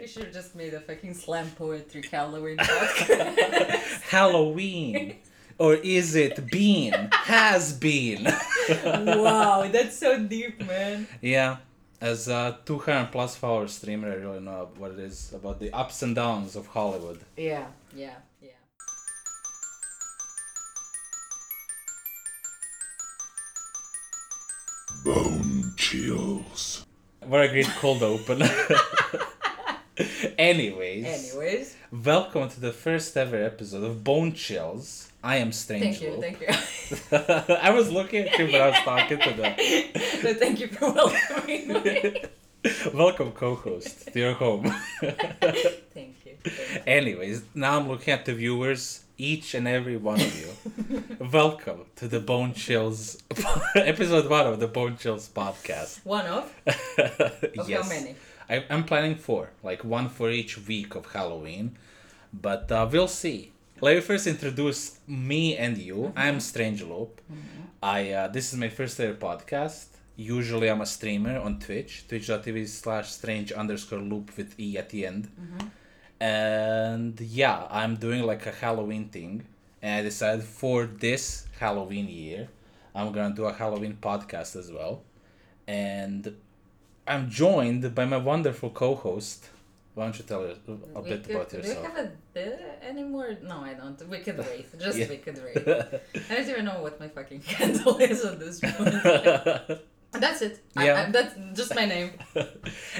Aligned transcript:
We 0.00 0.06
should 0.06 0.24
have 0.24 0.32
just 0.32 0.54
made 0.54 0.72
a 0.72 0.80
fucking 0.80 1.12
slam 1.12 1.50
poetry 1.50 2.02
Halloween 2.10 2.56
podcast. 2.56 4.00
Halloween. 4.08 5.16
Or 5.58 5.74
is 5.74 6.14
it 6.14 6.50
been? 6.50 7.10
Has 7.12 7.74
been. 7.74 8.24
wow, 8.24 9.68
that's 9.72 9.98
so 9.98 10.18
deep, 10.18 10.66
man. 10.66 11.06
yeah. 11.20 11.58
As 12.00 12.28
a 12.28 12.58
200 12.64 13.12
plus 13.12 13.36
follower 13.36 13.68
streamer, 13.68 14.10
I 14.10 14.14
really 14.14 14.40
know 14.40 14.70
what 14.78 14.92
it 14.92 15.00
is 15.00 15.34
about 15.34 15.60
the 15.60 15.70
ups 15.70 16.00
and 16.00 16.14
downs 16.14 16.56
of 16.56 16.66
Hollywood. 16.68 17.20
Yeah, 17.36 17.66
yeah, 17.94 18.14
yeah. 18.40 18.52
Bone 25.04 25.74
chills. 25.76 26.86
What 27.26 27.42
a 27.42 27.48
great 27.48 27.68
cold 27.78 28.02
open. 28.02 28.42
Anyways, 30.38 31.34
Anyways, 31.34 31.76
welcome 31.92 32.48
to 32.48 32.60
the 32.60 32.72
first 32.72 33.16
ever 33.16 33.36
episode 33.36 33.84
of 33.84 34.02
Bone 34.02 34.32
Chills. 34.32 35.10
I 35.22 35.36
am 35.36 35.52
Strange 35.52 35.98
thank 35.98 36.00
you, 36.00 36.20
thank 36.20 36.40
you. 36.40 37.54
I 37.62 37.70
was 37.70 37.90
looking 37.90 38.26
at 38.26 38.38
you, 38.38 38.46
but 38.46 38.60
I 38.62 38.68
was 38.68 38.78
talking 38.78 39.18
to 39.18 39.32
them. 39.34 39.56
so 40.22 40.34
thank 40.34 40.60
you 40.60 40.68
for 40.68 40.92
welcoming 40.92 41.82
me. 41.82 42.22
welcome 42.94 43.32
co-host 43.32 44.12
to 44.12 44.18
your 44.18 44.32
home. 44.32 44.74
Thank 45.00 45.22
you. 45.64 45.70
Thank 45.92 46.24
you. 46.24 46.36
Anyways, 46.86 47.42
now 47.54 47.78
I'm 47.78 47.88
looking 47.88 48.14
at 48.14 48.24
the 48.24 48.32
viewers, 48.32 49.04
each 49.18 49.54
and 49.54 49.68
every 49.68 49.98
one 49.98 50.20
of 50.20 50.40
you. 50.40 51.04
Welcome 51.30 51.84
to 51.96 52.08
the 52.08 52.20
Bone 52.20 52.54
Chills 52.54 53.18
episode 53.74 54.30
one 54.30 54.46
of 54.46 54.60
the 54.60 54.68
Bone 54.68 54.96
Chills 54.96 55.28
podcast. 55.28 56.04
One 56.06 56.24
of? 56.24 56.54
Of 56.66 57.68
yes. 57.68 57.82
how 57.82 57.88
many? 57.88 58.14
I, 58.50 58.64
I'm 58.68 58.82
planning 58.82 59.14
four, 59.14 59.50
like 59.62 59.84
one 59.84 60.08
for 60.08 60.28
each 60.28 60.58
week 60.66 60.96
of 60.96 61.12
Halloween, 61.12 61.78
but 62.32 62.70
uh, 62.72 62.88
we'll 62.90 63.06
see. 63.06 63.52
Let 63.80 63.94
me 63.94 64.00
first 64.00 64.26
introduce 64.26 64.98
me 65.06 65.56
and 65.56 65.78
you. 65.78 66.12
I'm 66.16 66.40
Strange 66.40 66.82
Loop. 66.82 67.20
I 67.80 68.10
uh, 68.10 68.28
this 68.28 68.52
is 68.52 68.58
my 68.58 68.68
first 68.68 68.98
ever 68.98 69.14
podcast. 69.14 69.86
Usually 70.16 70.68
I'm 70.68 70.80
a 70.80 70.86
streamer 70.86 71.38
on 71.38 71.60
Twitch, 71.60 72.06
twitch.tv 72.08 72.66
slash 72.66 73.12
strange 73.12 73.52
underscore 73.52 74.00
loop 74.00 74.36
with 74.36 74.58
E 74.58 74.76
at 74.76 74.90
the 74.90 75.06
end. 75.06 75.30
And 76.20 77.20
yeah, 77.20 77.68
I'm 77.70 77.96
doing 77.96 78.24
like 78.24 78.46
a 78.46 78.50
Halloween 78.52 79.10
thing. 79.10 79.46
And 79.80 80.00
I 80.00 80.02
decided 80.02 80.44
for 80.44 80.86
this 80.86 81.46
Halloween 81.60 82.08
year, 82.08 82.48
I'm 82.96 83.12
gonna 83.12 83.32
do 83.32 83.44
a 83.44 83.52
Halloween 83.52 83.96
podcast 84.02 84.56
as 84.56 84.72
well. 84.72 85.02
And 85.68 86.36
I'm 87.06 87.28
joined 87.30 87.94
by 87.94 88.04
my 88.04 88.16
wonderful 88.18 88.70
co-host. 88.70 89.48
Why 89.94 90.04
don't 90.04 90.18
you 90.18 90.24
tell 90.24 90.44
us 90.44 90.56
a 90.68 91.00
We 91.00 91.10
bit 91.10 91.24
could- 91.24 91.34
about 91.34 91.52
yourself? 91.52 91.76
Do 91.76 91.80
we 91.80 91.86
have 91.88 91.98
a 92.06 92.12
bit 92.32 92.60
anymore? 92.82 93.36
No, 93.42 93.56
I 93.70 93.74
don't. 93.74 93.98
We 94.08 94.18
could 94.18 94.38
wait. 94.50 94.66
Just 94.78 94.98
Yeah. 94.98 95.08
we 95.08 95.16
could 95.16 95.38
wait. 95.44 95.56
I 96.30 96.34
don't 96.34 96.48
even 96.48 96.64
know 96.64 96.80
what 96.82 97.00
my 97.00 97.08
fucking 97.08 97.40
handle 97.58 97.96
is 97.98 98.24
at 98.24 98.38
this 98.38 98.60
point. 98.60 98.94
That's 100.12 100.42
it. 100.42 100.60
Yeah. 100.76 101.04
I, 101.06 101.10
that's 101.10 101.34
just 101.54 101.74
my 101.74 101.86
name. 101.86 102.10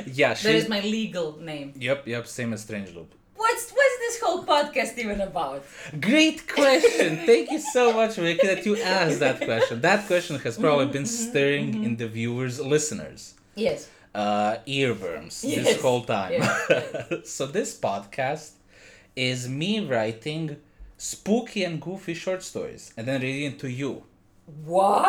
yeah, 0.06 0.28
That 0.30 0.38
she's. 0.38 0.64
is 0.64 0.68
my 0.68 0.80
legal 0.80 1.38
name. 1.40 1.72
Yep, 1.76 2.06
yep, 2.06 2.26
same 2.26 2.52
as 2.52 2.62
Strange 2.62 2.94
Loop. 2.94 3.12
What's 3.36 3.70
what's 3.70 3.98
this 4.04 4.20
whole 4.22 4.44
podcast 4.44 4.96
even 4.98 5.20
about? 5.20 5.64
Great 6.00 6.46
question. 6.46 7.16
Thank 7.26 7.50
you 7.50 7.58
so 7.58 7.92
much, 7.92 8.14
Vicky, 8.16 8.46
that 8.46 8.64
you 8.66 8.76
asked 8.76 9.18
that 9.20 9.40
question. 9.40 9.80
That 9.80 10.06
question 10.06 10.38
has 10.40 10.56
probably 10.58 10.86
been 10.86 11.02
Mm-hmm, 11.04 11.30
stirring 11.30 11.84
in 11.84 11.96
the 11.96 12.06
viewers, 12.06 12.60
listeners, 12.60 13.34
Yes. 13.54 13.88
uh, 14.14 14.56
earworms 14.66 15.44
Yes. 15.44 15.64
this 15.66 15.80
whole 15.82 16.02
time. 16.04 16.32
Yeah, 16.32 17.02
so 17.24 17.46
this 17.46 17.78
podcast 17.78 18.52
is 19.16 19.48
me 19.48 19.80
writing 19.84 20.56
spooky 20.96 21.64
and 21.64 21.80
goofy 21.80 22.14
short 22.14 22.42
stories 22.42 22.92
and 22.96 23.06
then 23.06 23.20
reading 23.22 23.56
to 23.58 23.70
you. 23.70 24.02
What? 24.64 25.08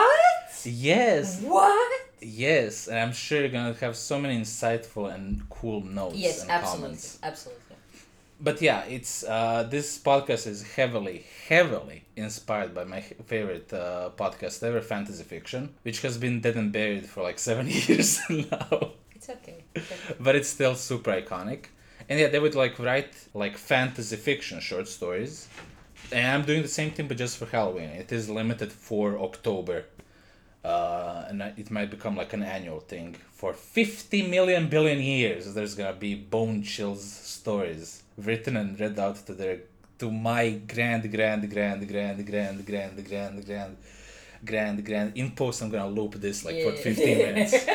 Yes, 0.66 1.42
What? 1.42 2.02
yes, 2.22 2.88
and 2.88 3.00
I'm 3.00 3.14
sure 3.14 3.40
you're 3.40 3.50
gonna 3.50 3.74
have 3.74 3.96
so 3.96 4.20
many 4.20 4.40
insightful 4.40 5.12
and 5.14 5.42
cool 5.50 5.82
notes 5.82 6.16
Yes, 6.18 6.42
and 6.42 6.52
absolutely, 6.52 6.82
comments. 6.84 7.20
absolutely. 7.24 7.61
But 8.42 8.62
yeah, 8.62 8.84
it's 8.86 9.24
uh, 9.24 9.64
this 9.70 10.00
podcast 10.00 10.48
is 10.48 10.64
heavily, 10.76 11.26
heavily 11.48 12.04
inspired 12.16 12.74
by 12.74 12.84
my 12.84 13.02
favorite 13.02 13.72
uh, 13.74 14.10
podcast 14.18 14.64
ever, 14.64 14.82
fantasy 14.82 15.24
fiction, 15.24 15.74
which 15.84 16.02
has 16.02 16.18
been 16.18 16.42
dead 16.42 16.56
and 16.56 16.72
buried 16.72 17.06
for 17.06 17.22
like 17.24 17.40
seven 17.50 17.68
years 17.68 18.20
now, 18.30 18.92
It's 19.16 19.30
okay. 19.30 19.64
It's 19.76 19.92
okay. 19.92 20.16
but 20.20 20.36
it's 20.36 20.50
still 20.50 20.76
super 20.76 21.12
iconic. 21.12 21.66
And 22.10 22.20
yeah, 22.20 22.28
they 22.28 22.40
would 22.40 22.56
like 22.56 22.80
write 22.80 23.14
like 23.34 23.58
fantasy 23.58 24.16
fiction 24.16 24.60
short 24.60 24.88
stories, 24.88 25.48
and 26.12 26.28
I'm 26.28 26.46
doing 26.46 26.62
the 26.64 26.68
same 26.68 26.92
thing, 26.92 27.08
but 27.08 27.18
just 27.18 27.38
for 27.38 27.46
Halloween. 27.46 27.90
It 27.90 28.12
is 28.12 28.30
limited 28.30 28.72
for 28.72 29.20
October. 29.20 29.86
Uh, 30.64 31.26
and 31.30 31.42
it 31.58 31.72
might 31.72 31.90
become 31.90 32.16
like 32.16 32.34
an 32.34 32.44
annual 32.44 32.80
thing 32.80 33.16
for 33.32 33.52
50 33.52 34.28
million 34.28 34.70
billion 34.70 35.00
years 35.00 35.56
there's 35.56 35.74
gonna 35.74 35.92
be 35.94 36.14
bone 36.14 36.62
chills 36.62 37.04
stories 37.04 38.01
written 38.18 38.58
and 38.58 38.80
read 38.80 38.98
out 39.00 39.16
to 39.28 39.34
their 39.34 39.60
to 40.00 40.10
my 40.12 40.50
grand 40.68 41.10
grand 41.12 41.50
grand 41.50 41.88
grand 41.88 42.26
grand 42.28 42.66
grand 42.66 43.06
grand 43.08 43.46
grand 43.46 43.78
grand 44.44 44.86
grand 44.86 45.12
in 45.18 45.32
post. 45.32 45.62
I'm 45.62 45.70
gonna 45.70 45.88
loop 45.90 46.16
this 46.16 46.44
like 46.46 46.62
for 46.64 46.72
15 46.74 47.18
minutes. 47.28 47.54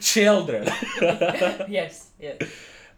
Children. 0.00 0.68
Yes, 1.68 2.08
yes. 2.20 2.36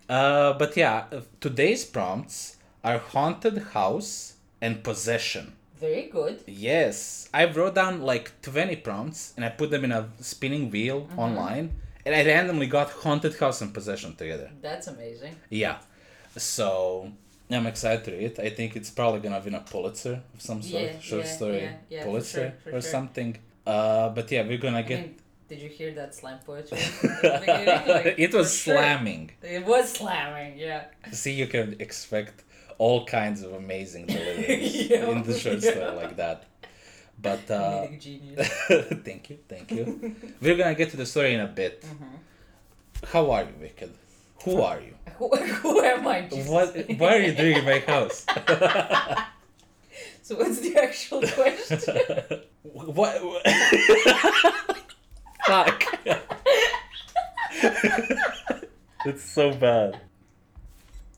uh, 0.09 0.53
but 0.55 0.77
yeah 0.77 1.05
today's 1.41 1.85
prompts 1.85 2.57
are 2.85 2.99
haunted 2.99 3.59
house 3.75 4.35
and 4.61 4.83
possession. 4.83 5.53
Very 5.81 6.09
good. 6.13 6.43
Yes, 6.47 7.29
I 7.33 7.47
wrote 7.47 7.75
down 7.75 8.03
like 8.03 8.33
20 8.43 8.77
prompts 8.77 9.33
and 9.37 9.45
I 9.45 9.49
put 9.49 9.71
them 9.71 9.85
in 9.85 9.93
a 9.93 10.09
spinning 10.21 10.71
wheel 10.71 11.03
Mm-hmm. 11.03 11.19
online 11.19 11.71
and 12.05 12.15
I 12.15 12.25
randomly 12.25 12.67
got 12.67 12.91
Haunted 12.91 13.35
House 13.39 13.61
and 13.61 13.73
Possession 13.75 14.15
together. 14.17 14.51
That's 14.61 14.87
amazing. 14.87 15.37
Yeah. 15.49 15.79
So 16.37 17.11
I'm 17.51 17.67
excited 17.67 18.05
to 18.05 18.13
read. 18.13 18.39
I 18.41 18.51
think 18.51 18.77
it's 18.77 18.91
probably 18.91 19.21
gonna 19.21 19.41
win 19.45 19.55
a 19.55 19.61
Pulitzer 19.61 20.23
of 20.35 20.41
some 20.41 20.63
sort, 20.63 20.83
Yeah, 20.85 20.99
short 21.01 21.25
yeah, 21.25 21.31
story 21.37 21.61
yeah, 21.63 21.73
yeah, 21.89 22.01
for 22.03 22.07
Pulitzer 22.07 22.41
sure, 22.41 22.53
for 22.73 22.79
or 22.79 22.81
sure. 22.81 22.91
something. 22.91 23.37
Uh, 23.67 24.09
but 24.11 24.31
yeah, 24.31 24.43
we're 24.47 24.59
gonna 24.59 24.79
I 24.79 24.83
get. 24.83 25.01
mean, 25.01 25.15
did 25.49 25.59
you 25.61 25.69
hear 25.69 25.93
that 25.95 26.15
slam 26.15 26.39
poetry? 26.47 26.79
Like, 27.23 28.15
it 28.19 28.33
was 28.33 28.49
for 28.57 28.71
sure. 28.71 28.77
slamming. 28.77 29.33
It 29.43 29.67
was 29.67 29.93
slamming, 29.93 30.59
yeah. 30.59 30.85
See, 31.13 31.33
you 31.33 31.47
can 31.49 31.77
expect 31.81 32.45
all 32.79 33.05
kinds 33.05 33.43
of 33.43 33.53
amazing 33.55 34.07
deliveries 34.15 34.91
in 34.91 35.23
the 35.25 35.37
short 35.45 35.61
story 35.63 35.95
like 35.97 36.17
that. 36.17 36.45
But 37.21 37.51
uh, 37.51 37.87
thank 37.87 39.31
you, 39.31 39.39
thank 39.49 39.71
you. 39.71 40.17
We're 40.41 40.57
gonna 40.57 40.75
get 40.75 40.91
to 40.91 40.97
the 40.97 41.07
story 41.07 41.35
in 41.35 41.41
a 41.41 41.47
bit. 41.47 41.83
Mm-hmm. 41.83 43.07
How 43.13 43.31
are 43.31 43.43
you, 43.43 43.55
Wicked? 43.61 43.93
Who 44.45 44.63
are 44.63 44.81
you? 44.81 44.95
who, 45.19 45.29
who 45.37 45.83
am 45.83 46.07
I? 46.07 46.23
Jesus? 46.23 46.49
What? 46.49 46.75
What 46.99 47.13
are 47.13 47.21
you 47.21 47.35
doing 47.35 47.57
in 47.59 47.65
my 47.65 47.81
house? 47.81 48.25
So 50.23 50.37
what's 50.37 50.61
the 50.61 50.77
actual 50.77 51.23
question? 51.23 51.81
what? 52.63 53.21
Fuck. 55.47 55.83
it's 59.05 59.25
so 59.25 59.53
bad. 59.53 60.01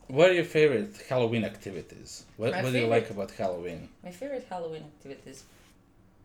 What 0.08 0.30
are 0.30 0.34
your 0.34 0.44
favorite 0.44 0.96
Halloween 1.08 1.44
activities? 1.44 2.24
What, 2.36 2.52
My 2.52 2.62
what 2.62 2.72
do 2.72 2.78
you 2.78 2.86
like 2.86 3.10
about 3.10 3.30
Halloween? 3.32 3.88
My 4.02 4.10
favorite 4.10 4.46
Halloween 4.48 4.84
activities, 4.84 5.44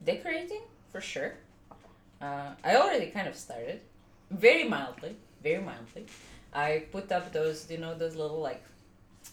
decorating 0.04 0.62
for 0.92 1.02
sure. 1.02 1.34
Uh, 2.22 2.52
I 2.64 2.76
already 2.78 3.08
kind 3.08 3.28
of 3.28 3.36
started, 3.36 3.82
very 4.32 4.64
mildly, 4.64 5.16
very 5.44 5.62
mildly. 5.64 6.06
I 6.54 6.86
put 6.92 7.12
up 7.12 7.32
those, 7.32 7.70
you 7.70 7.78
know, 7.78 7.94
those 7.96 8.16
little 8.16 8.42
like 8.42 8.64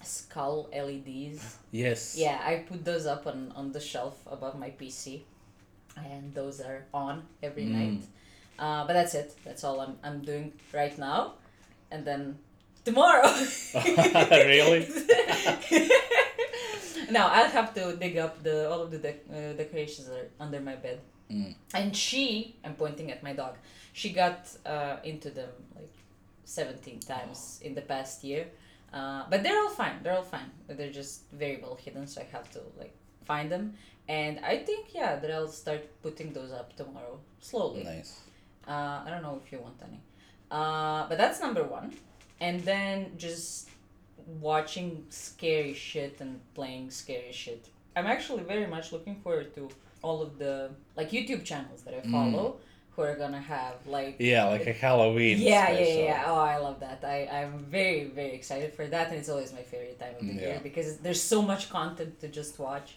skull 0.03 0.69
LEDs. 0.73 1.57
Yes. 1.71 2.15
Yeah, 2.19 2.39
I 2.45 2.57
put 2.69 2.85
those 2.85 3.07
up 3.07 3.27
on 3.27 3.53
on 3.57 3.73
the 3.73 3.81
shelf 3.81 4.17
above 4.27 4.59
my 4.59 4.71
PC, 4.71 5.23
and 5.97 6.35
those 6.35 6.61
are 6.61 6.85
on 6.93 7.23
every 7.43 7.65
Mm. 7.65 7.73
night. 7.73 8.03
Uh, 8.59 8.87
but 8.87 8.93
that's 8.93 9.15
it. 9.15 9.35
That's 9.45 9.65
all 9.65 9.81
I'm 9.81 9.97
I'm 10.05 10.21
doing 10.23 10.53
right 10.75 10.97
now, 10.99 11.35
and 11.91 12.05
then 12.05 12.39
tomorrow. 12.85 13.27
Really? 14.31 14.87
now 17.11 17.29
I'll 17.29 17.51
have 17.51 17.75
to 17.75 17.97
dig 17.97 18.17
up 18.19 18.43
the 18.43 18.71
all 18.71 18.81
of 18.83 18.91
the 18.91 18.99
dec- 18.99 19.29
uh, 19.31 19.53
decorations 19.57 20.09
that 20.09 20.17
are 20.17 20.31
under 20.41 20.61
my 20.61 20.77
bed. 20.77 21.01
Mm. 21.31 21.55
And 21.75 21.97
she, 21.97 22.57
I'm 22.65 22.75
pointing 22.75 23.11
at 23.11 23.23
my 23.23 23.33
dog. 23.33 23.57
She 23.93 24.13
got 24.13 24.49
uh, 24.67 24.97
into 25.05 25.31
them 25.31 25.49
like 25.75 25.95
seventeen 26.45 27.01
times 27.01 27.61
in 27.63 27.75
the 27.75 27.83
past 27.83 28.25
year. 28.25 28.47
Uh, 28.93 29.25
but 29.31 29.43
they're 29.43 29.59
all 29.59 29.71
fine. 29.71 29.97
They're 30.03 30.15
all 30.17 30.23
fine. 30.23 30.51
They're 30.69 30.93
just 30.93 31.23
very 31.33 31.59
well 31.63 31.75
hidden, 31.77 32.07
so 32.07 32.21
I 32.21 32.27
have 32.33 32.51
to 32.53 32.61
like 32.79 32.95
find 33.25 33.51
them. 33.51 33.75
And 34.09 34.39
I 34.45 34.59
think 34.59 34.95
yeah 34.95 35.17
that 35.17 35.31
I'll 35.31 35.49
start 35.49 35.83
putting 36.03 36.33
those 36.33 36.53
up 36.53 36.77
tomorrow 36.77 37.19
slowly. 37.41 37.85
Nice. 37.85 38.21
Uh, 38.69 39.03
I 39.05 39.09
don't 39.11 39.23
know 39.23 39.41
if 39.45 39.51
you 39.53 39.59
want 39.61 39.81
any. 39.89 40.01
Uh, 40.51 41.09
but 41.09 41.19
that's 41.19 41.41
number 41.41 41.65
one. 41.65 41.93
and 42.41 42.61
then 42.63 43.13
just 43.17 43.69
watching 44.27 45.05
scary 45.11 45.75
shit 45.75 46.21
and 46.21 46.41
playing 46.55 46.91
scary 46.91 47.33
shit. 47.33 47.69
I'm 47.97 48.07
actually 48.07 48.43
very 48.43 48.67
much 48.67 48.93
looking 48.93 49.17
forward 49.17 49.55
to 49.57 49.69
all 50.03 50.23
of 50.23 50.39
the 50.39 50.71
like 50.97 51.11
YouTube 51.11 51.45
channels 51.45 51.83
that 51.83 51.95
I 51.95 52.01
follow 52.11 52.57
who 52.95 53.03
are 53.03 53.17
gonna 53.17 53.41
have 53.41 53.75
like 53.87 54.17
Yeah, 54.19 54.45
like 54.47 54.67
a 54.67 54.73
Halloween. 54.73 55.39
yeah, 55.39 55.47
yeah, 55.71 55.75
special. 55.77 55.85
yeah, 55.99 56.05
yeah. 56.05 56.25
Oh, 56.27 56.35
I 56.37 56.59
love 56.59 56.79
that. 56.81 57.01
I, 57.05 57.27
I'm 57.39 57.59
very, 57.79 58.05
very 58.05 58.33
excited 58.33 58.73
for 58.75 58.87
that, 58.87 59.09
and 59.09 59.17
it's 59.19 59.29
always 59.29 59.53
my 59.53 59.63
favorite 59.63 59.99
time 59.99 60.15
of 60.21 60.27
the 60.27 60.33
Yeah. 60.35 60.41
year 60.49 60.61
because 60.63 60.99
there's 60.99 61.23
so 61.23 61.43
much 61.43 61.71
content 61.71 62.21
to 62.21 62.29
just 62.29 62.59
watch 62.59 62.97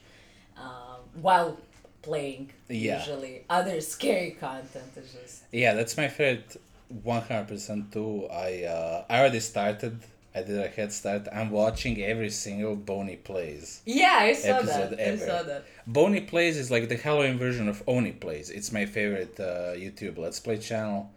um, 0.58 1.00
while 1.22 1.58
playing. 2.02 2.52
Yeah. 2.70 3.00
Usually, 3.00 3.44
other 3.50 3.82
scary 3.82 4.32
content 4.32 4.92
is 4.96 5.14
just. 5.14 5.44
Yeah, 5.52 5.74
that's 5.74 5.96
my 5.98 6.08
favorite. 6.08 6.58
One 7.04 7.22
hundred 7.22 7.50
percent 7.50 7.92
too. 7.92 8.28
I 8.32 8.64
uh, 8.64 9.06
I 9.10 9.20
already 9.20 9.42
started. 9.42 10.00
I 10.38 10.44
did 10.44 10.60
a 10.60 10.68
head 10.68 10.92
start. 10.94 11.28
I'm 11.34 11.50
watching 11.50 12.02
every 12.04 12.30
single 12.30 12.76
Boney 12.76 13.16
plays. 13.16 13.82
Yeah, 13.86 14.18
I 14.22 14.34
saw 14.34 14.62
that. 14.62 14.94
ever. 14.94 15.24
I 15.24 15.28
saw 15.28 15.44
that. 15.44 15.66
Boney 15.88 16.22
plays 16.22 16.58
is 16.58 16.70
like 16.70 16.90
the 16.90 16.98
Halloween 16.98 17.38
version 17.38 17.68
of 17.68 17.82
Oney 17.88 18.12
plays. 18.12 18.50
It's 18.50 18.72
my 18.72 18.86
favorite 18.86 19.40
uh, 19.40 19.74
YouTube 19.84 20.18
Let's 20.18 20.40
Play 20.40 20.58
channel, 20.58 21.12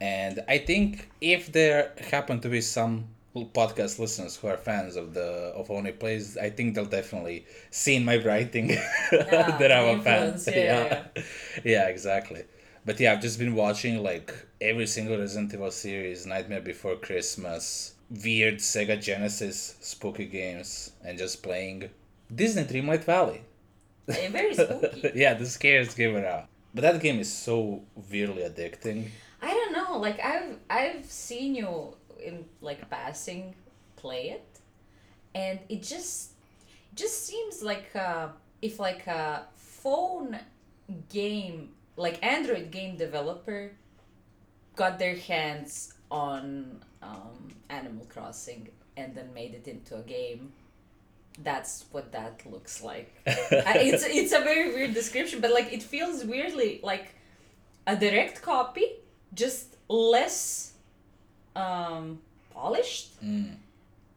and 0.00 0.44
I 0.48 0.58
think 0.58 1.08
if 1.20 1.52
there 1.52 1.92
happen 2.10 2.40
to 2.40 2.48
be 2.48 2.60
some 2.60 3.08
podcast 3.34 3.98
listeners 3.98 4.36
who 4.36 4.48
are 4.48 4.56
fans 4.56 4.96
of 4.96 5.14
the 5.14 5.52
of 5.60 5.70
Oney 5.70 5.92
plays, 5.92 6.36
I 6.36 6.50
think 6.50 6.74
they'll 6.74 6.84
definitely 7.00 7.46
see 7.70 7.96
in 7.96 8.04
my 8.04 8.16
writing 8.18 8.68
that 9.10 9.72
I'm 9.72 10.00
a 10.00 10.02
fan. 10.02 10.22
influence, 10.34 10.48
yeah, 10.48 10.54
yeah, 11.16 11.22
yeah, 11.64 11.88
exactly. 11.88 12.44
But 12.84 13.00
yeah, 13.00 13.12
I've 13.12 13.22
just 13.22 13.38
been 13.38 13.54
watching 13.54 14.02
like 14.02 14.32
every 14.60 14.86
single 14.86 15.18
Resident 15.18 15.52
Evil 15.52 15.70
series, 15.70 16.24
Nightmare 16.26 16.60
Before 16.60 16.96
Christmas, 16.96 17.94
weird 18.10 18.56
Sega 18.56 19.00
Genesis 19.00 19.76
spooky 19.80 20.26
games, 20.26 20.92
and 21.04 21.18
just 21.18 21.42
playing 21.42 21.90
Disney 22.34 22.64
Dreamlight 22.64 23.04
Valley. 23.04 23.42
Eh, 24.08 24.28
very 24.28 24.54
spooky. 24.54 25.12
yeah, 25.14 25.34
the 25.34 25.46
scariest 25.46 25.96
game 25.96 26.16
around. 26.16 26.46
But 26.74 26.82
that 26.82 27.00
game 27.00 27.18
is 27.18 27.32
so 27.32 27.82
weirdly 28.10 28.42
addicting. 28.42 29.08
I 29.42 29.50
don't 29.50 29.72
know. 29.72 29.98
Like 29.98 30.20
I've 30.20 30.58
I've 30.68 31.04
seen 31.06 31.54
you 31.54 31.94
in 32.22 32.44
like 32.60 32.88
passing 32.90 33.54
play 33.96 34.30
it, 34.30 34.60
and 35.34 35.58
it 35.68 35.82
just 35.82 36.32
just 36.94 37.26
seems 37.26 37.62
like 37.62 37.94
uh, 37.94 38.28
if 38.62 38.78
like 38.78 39.06
a 39.06 39.46
phone 39.56 40.38
game 41.08 41.70
like 41.96 42.24
Android 42.24 42.70
game 42.70 42.96
developer 42.96 43.72
got 44.74 44.98
their 44.98 45.16
hands 45.16 45.94
on 46.10 46.80
um, 47.02 47.48
Animal 47.68 48.06
Crossing 48.08 48.68
and 48.96 49.14
then 49.14 49.32
made 49.34 49.54
it 49.54 49.68
into 49.68 49.96
a 49.96 50.02
game. 50.02 50.52
That's 51.42 51.84
what 51.90 52.12
that 52.12 52.40
looks 52.50 52.82
like. 52.82 53.12
I- 53.26 53.32
it's 53.90 54.04
it's 54.04 54.32
a 54.32 54.40
very 54.40 54.72
weird 54.74 54.94
description, 54.94 55.40
but 55.40 55.50
like 55.52 55.72
it 55.72 55.82
feels 55.82 56.24
weirdly 56.24 56.80
like 56.82 57.14
a 57.86 57.94
direct 57.94 58.40
copy, 58.42 58.86
just 59.34 59.76
less 59.88 60.72
um, 61.54 62.20
polished 62.54 63.12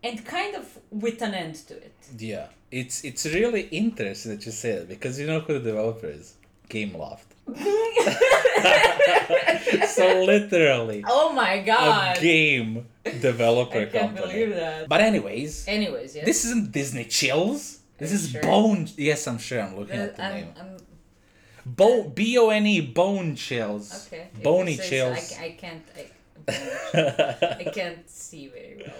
and 0.03 0.25
kind 0.25 0.56
of 0.56 0.77
with 0.91 1.21
an 1.21 1.33
end 1.33 1.56
to 1.68 1.75
it. 1.75 1.94
Yeah, 2.18 2.47
it's 2.71 3.03
it's 3.03 3.25
really 3.25 3.63
interesting 3.63 4.31
that 4.31 4.45
you 4.45 4.51
say 4.51 4.75
that 4.80 4.88
because 4.88 5.19
you 5.19 5.27
know 5.27 5.41
who 5.41 5.53
the 5.53 5.71
developer 5.71 6.07
is? 6.07 6.36
Gameloft. 6.69 7.25
so 9.88 10.24
literally 10.24 11.04
Oh 11.07 11.31
my 11.34 11.60
god! 11.62 12.18
a 12.18 12.22
game 12.22 12.88
developer 13.19 13.80
I 13.80 13.86
can't 13.86 14.16
company. 14.16 14.34
believe 14.34 14.56
that. 14.56 14.90
But 14.90 15.01
anyways, 15.01 15.68
Anyways, 15.68 16.16
yeah. 16.16 16.25
this 16.25 16.46
isn't 16.46 16.72
Disney 16.72 17.06
Chills. 17.06 17.80
This 17.98 18.12
is 18.12 18.30
sure? 18.31 18.42
Bone. 18.42 18.88
Yes, 18.98 19.28
I'm 19.28 19.38
sure. 19.38 19.62
I'm 19.62 19.75
looking 19.78 20.00
Uh, 20.00 20.04
at 20.04 20.16
the 20.16 20.24
I'm, 20.24 20.34
name. 20.34 20.54
I'm, 20.60 20.78
Bo 21.66 22.04
B 22.10 22.38
O 22.38 22.50
N 22.50 22.66
E 22.66 22.81
Bone 22.81 23.36
Chills. 23.36 24.07
okay. 24.07 24.30
Bony 24.42 24.78
Chills. 24.78 25.34
I, 25.40 25.46
I 25.46 25.50
can't. 25.51 25.84
I, 25.98 26.48
I 27.60 27.63
can't 27.72 28.10
see 28.10 28.48
very 28.48 28.84
well. 28.86 28.96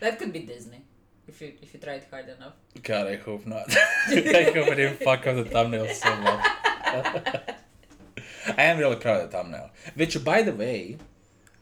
That 0.00 0.18
could 0.18 0.32
be 0.32 0.40
Disney. 0.40 0.82
If 1.26 1.40
you 1.40 1.52
if 1.62 1.72
you 1.72 1.80
tried 1.80 2.02
hard 2.10 2.28
enough. 2.28 2.54
God, 2.82 3.06
I 3.06 3.16
hope 3.16 3.46
not. 3.46 3.64
I 4.08 4.52
hope 4.54 4.68
I 4.68 4.74
didn't 4.74 4.98
fuck 5.00 5.26
up 5.26 5.36
the 5.36 5.44
thumbnail 5.44 5.88
so 5.88 6.14
much. 6.16 6.46
I 8.46 8.62
am 8.64 8.78
really 8.78 8.96
proud 8.96 9.22
of 9.22 9.30
the 9.30 9.36
thumbnail. 9.36 9.70
Which, 9.94 10.22
by 10.24 10.42
the 10.42 10.52
way, 10.52 10.98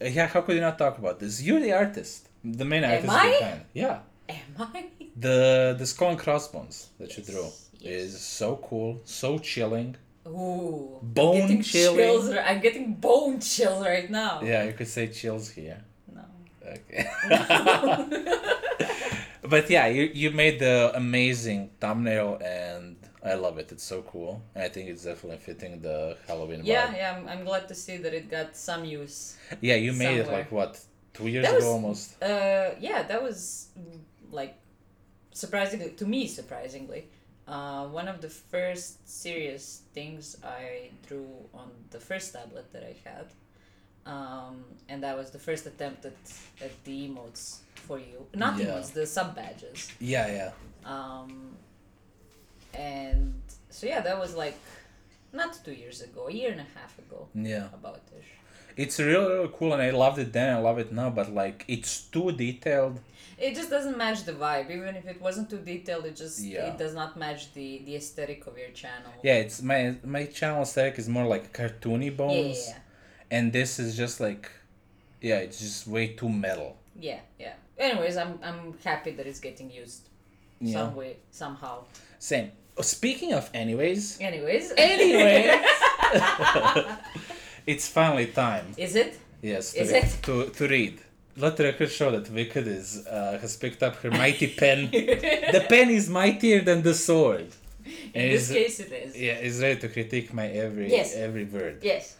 uh, 0.00 0.06
yeah, 0.06 0.27
how 0.27 0.41
could 0.43 0.55
you 0.55 0.61
not 0.61 0.79
talk 0.79 0.99
about 0.99 1.21
this? 1.21 1.43
You're 1.43 1.61
the 1.61 1.73
artist, 1.73 2.29
the 2.44 2.65
main 2.65 2.85
artist. 2.85 3.05
Am 3.05 3.11
I? 3.11 3.61
Yeah, 3.75 3.99
Am 4.29 4.37
I? 4.59 4.85
the 5.17 5.75
the 5.79 5.87
skull 5.87 6.11
and 6.11 6.19
crossbones 6.19 6.88
that 6.99 7.17
you 7.17 7.23
drew 7.25 7.49
Yes. 7.79 7.93
is 8.15 8.21
so 8.21 8.56
cool, 8.69 9.00
so 9.05 9.38
chilling. 9.38 9.97
Ooh. 10.27 10.99
Bone 11.03 11.35
I'm 11.35 11.41
getting 11.49 11.62
chilling. 11.62 11.97
chills. 11.99 12.31
I'm 12.31 12.61
getting 12.61 12.94
bone 12.94 13.41
chills 13.41 13.85
right 13.85 14.09
now. 14.11 14.41
Yeah, 14.43 14.65
you 14.65 14.73
could 14.75 14.88
say 14.88 15.09
chills 15.09 15.50
here. 15.50 15.82
No. 16.15 16.23
Okay. 16.75 17.09
but 19.43 19.69
yeah, 19.71 19.87
you 19.87 20.11
you 20.15 20.31
made 20.31 20.59
the 20.61 20.93
amazing 20.94 21.71
thumbnail 21.81 22.38
and 22.44 22.97
I 23.22 23.34
love 23.34 23.58
it. 23.58 23.70
It's 23.72 23.84
so 23.84 24.02
cool. 24.02 24.43
And 24.55 24.64
I 24.64 24.69
think 24.69 24.88
it's 24.88 25.05
definitely 25.05 25.38
fitting 25.38 25.81
the 25.81 26.17
Halloween 26.26 26.62
Yeah, 26.64 26.87
vibe. 26.87 26.96
yeah. 26.96 27.17
I'm, 27.19 27.28
I'm 27.28 27.44
glad 27.44 27.69
to 27.69 27.75
see 27.75 27.96
that 27.99 28.14
it 28.14 28.31
got 28.31 28.56
some 28.56 28.84
use. 28.84 29.37
Yeah, 29.61 29.75
you 29.76 29.93
made 29.93 30.19
it 30.19 30.28
like 30.28 30.50
what 30.50 30.81
two 31.12 31.28
years 31.28 31.44
That 31.44 31.56
ago 31.56 31.67
was- 31.67 31.75
almost. 31.75 32.22
Uh, 32.22 32.70
yeah, 32.81 33.02
that 33.02 33.22
was 33.22 33.69
like 34.32 34.55
surprisingly 35.32 35.90
to 35.90 36.06
me 36.06 36.26
surprisingly. 36.26 37.08
Uh, 37.46 37.87
one 37.88 38.06
of 38.06 38.20
the 38.20 38.28
first 38.28 39.06
serious 39.08 39.82
things 39.93 40.37
I 40.44 40.90
drew 41.06 41.26
on 41.52 41.69
the 41.90 41.99
first 41.99 42.32
tablet 42.32 42.72
that 42.72 42.84
I 42.84 42.94
had, 43.08 43.26
um, 44.06 44.64
and 44.88 45.02
that 45.02 45.17
was 45.17 45.31
the 45.31 45.38
first 45.38 45.67
attempt 45.67 46.05
at, 46.05 46.12
at 46.62 46.70
the 46.84 47.08
emotes 47.08 47.58
for 47.75 47.99
you. 47.99 48.25
Not 48.34 48.56
Yeah. 48.58 48.67
emotes, 48.67 48.93
the 48.93 49.05
sub 49.06 49.34
badges. 49.34 49.88
Yeah, 49.99 50.26
yeah. 50.28 50.52
Um, 50.84 51.56
and 52.75 53.34
so 53.69 53.87
yeah, 53.87 54.00
that 54.00 54.19
was 54.19 54.34
like 54.34 54.56
not 55.32 55.58
two 55.64 55.72
years 55.72 56.00
ago, 56.02 56.26
a 56.28 56.32
year 56.32 56.50
and 56.52 56.61
a 56.61 56.67
half 56.78 56.99
ago, 56.99 57.28
Yeah. 57.34 57.69
about 57.72 58.06
this. 58.08 58.25
It's 58.76 58.99
really, 58.99 59.26
really 59.34 59.50
cool 59.58 59.72
and 59.72 59.82
I 59.82 59.90
loved 59.90 60.19
it 60.19 60.32
then, 60.32 60.55
I 60.56 60.58
love 60.58 60.78
it 60.78 60.93
now, 60.93 61.11
but 61.11 61.32
like 61.32 61.64
it's 61.69 62.02
too 62.05 62.32
detailed. 62.32 63.00
It 63.38 63.55
just 63.55 63.70
doesn't 63.70 63.96
match 63.96 64.25
the 64.25 64.32
vibe. 64.32 64.70
Even 64.70 64.96
if 64.96 65.06
it 65.06 65.20
wasn't 65.20 65.48
too 65.48 65.58
detailed, 65.58 66.05
it 66.06 66.17
just 66.17 66.41
Yeah. 66.41 66.67
it 66.69 66.79
does 66.79 66.94
not 66.94 67.17
match 67.17 67.53
the 67.55 67.82
the 67.86 67.96
aesthetic 67.96 68.46
of 68.46 68.56
your 68.58 68.70
channel. 68.70 69.12
Yeah, 69.22 69.36
it's 69.44 69.62
my 69.62 69.96
my 70.05 70.27
channel 70.27 70.62
aesthetic 70.62 70.98
is 70.98 71.08
more 71.08 71.27
like 71.34 71.53
cartoony 71.53 72.05
yeah, 72.10 72.10
bones. 72.22 72.69
yeah, 72.69 72.79
And 73.36 73.53
this 73.53 73.79
is 73.79 73.96
just 73.96 74.20
like 74.20 74.50
yeah, 75.20 75.39
it's 75.44 75.58
just 75.60 75.86
way 75.86 76.08
too 76.20 76.29
metal. 76.29 76.77
yeah, 76.98 77.20
yeah. 77.39 77.55
Anyways, 77.79 78.17
I'm 78.17 78.39
I'm 78.43 78.74
happy 78.84 79.10
that 79.12 79.27
it's 79.27 79.41
getting 79.41 79.70
used 79.70 80.03
Yeah. 80.60 80.74
some 80.77 80.94
way 81.00 81.17
somehow. 81.31 81.84
Same. 82.20 82.53
Oh, 82.77 82.82
speaking 82.82 83.32
of 83.32 83.50
anyways, 83.53 84.20
Anyways. 84.20 84.72
Anyways. 84.79 85.60
it's 87.67 87.89
finally 87.89 88.27
time. 88.27 88.67
Is 88.77 88.94
it? 88.94 89.19
Yes, 89.43 89.72
to, 89.72 89.81
Is 89.81 89.91
read, 89.93 90.05
it? 90.05 90.19
to 90.22 90.34
to 90.58 90.69
read. 90.69 91.00
Let 91.36 91.56
the 91.56 91.65
record 91.65 91.91
show 91.91 92.10
that 92.10 92.29
Wicked 92.31 92.67
is 92.69 93.06
uh, 93.06 93.39
has 93.41 93.56
picked 93.56 93.82
up 93.82 93.96
her 94.03 94.10
mighty 94.10 94.48
pen. 94.48 94.91
the 95.56 95.65
pen 95.69 95.89
is 95.91 96.08
mightier 96.10 96.60
than 96.60 96.82
the 96.82 96.94
sword. 96.94 97.48
In 98.15 98.20
And 98.20 98.32
this 98.32 98.53
case, 98.53 98.81
it 98.81 98.93
is. 98.93 99.17
Yeah, 99.17 99.39
is 99.48 99.60
ready 99.62 99.81
to 99.81 99.89
critique 99.89 100.34
my 100.34 100.46
every 100.48 100.91
Yes. 100.91 101.15
every 101.17 101.44
word. 101.44 101.79
Yes. 101.82 102.17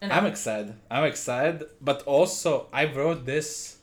And 0.00 0.12
I'm 0.12 0.26
excited. 0.26 0.74
I'm 0.90 1.04
excited, 1.04 1.64
but 1.80 2.02
also 2.02 2.66
I 2.72 2.84
wrote 2.96 3.24
this 3.24 3.78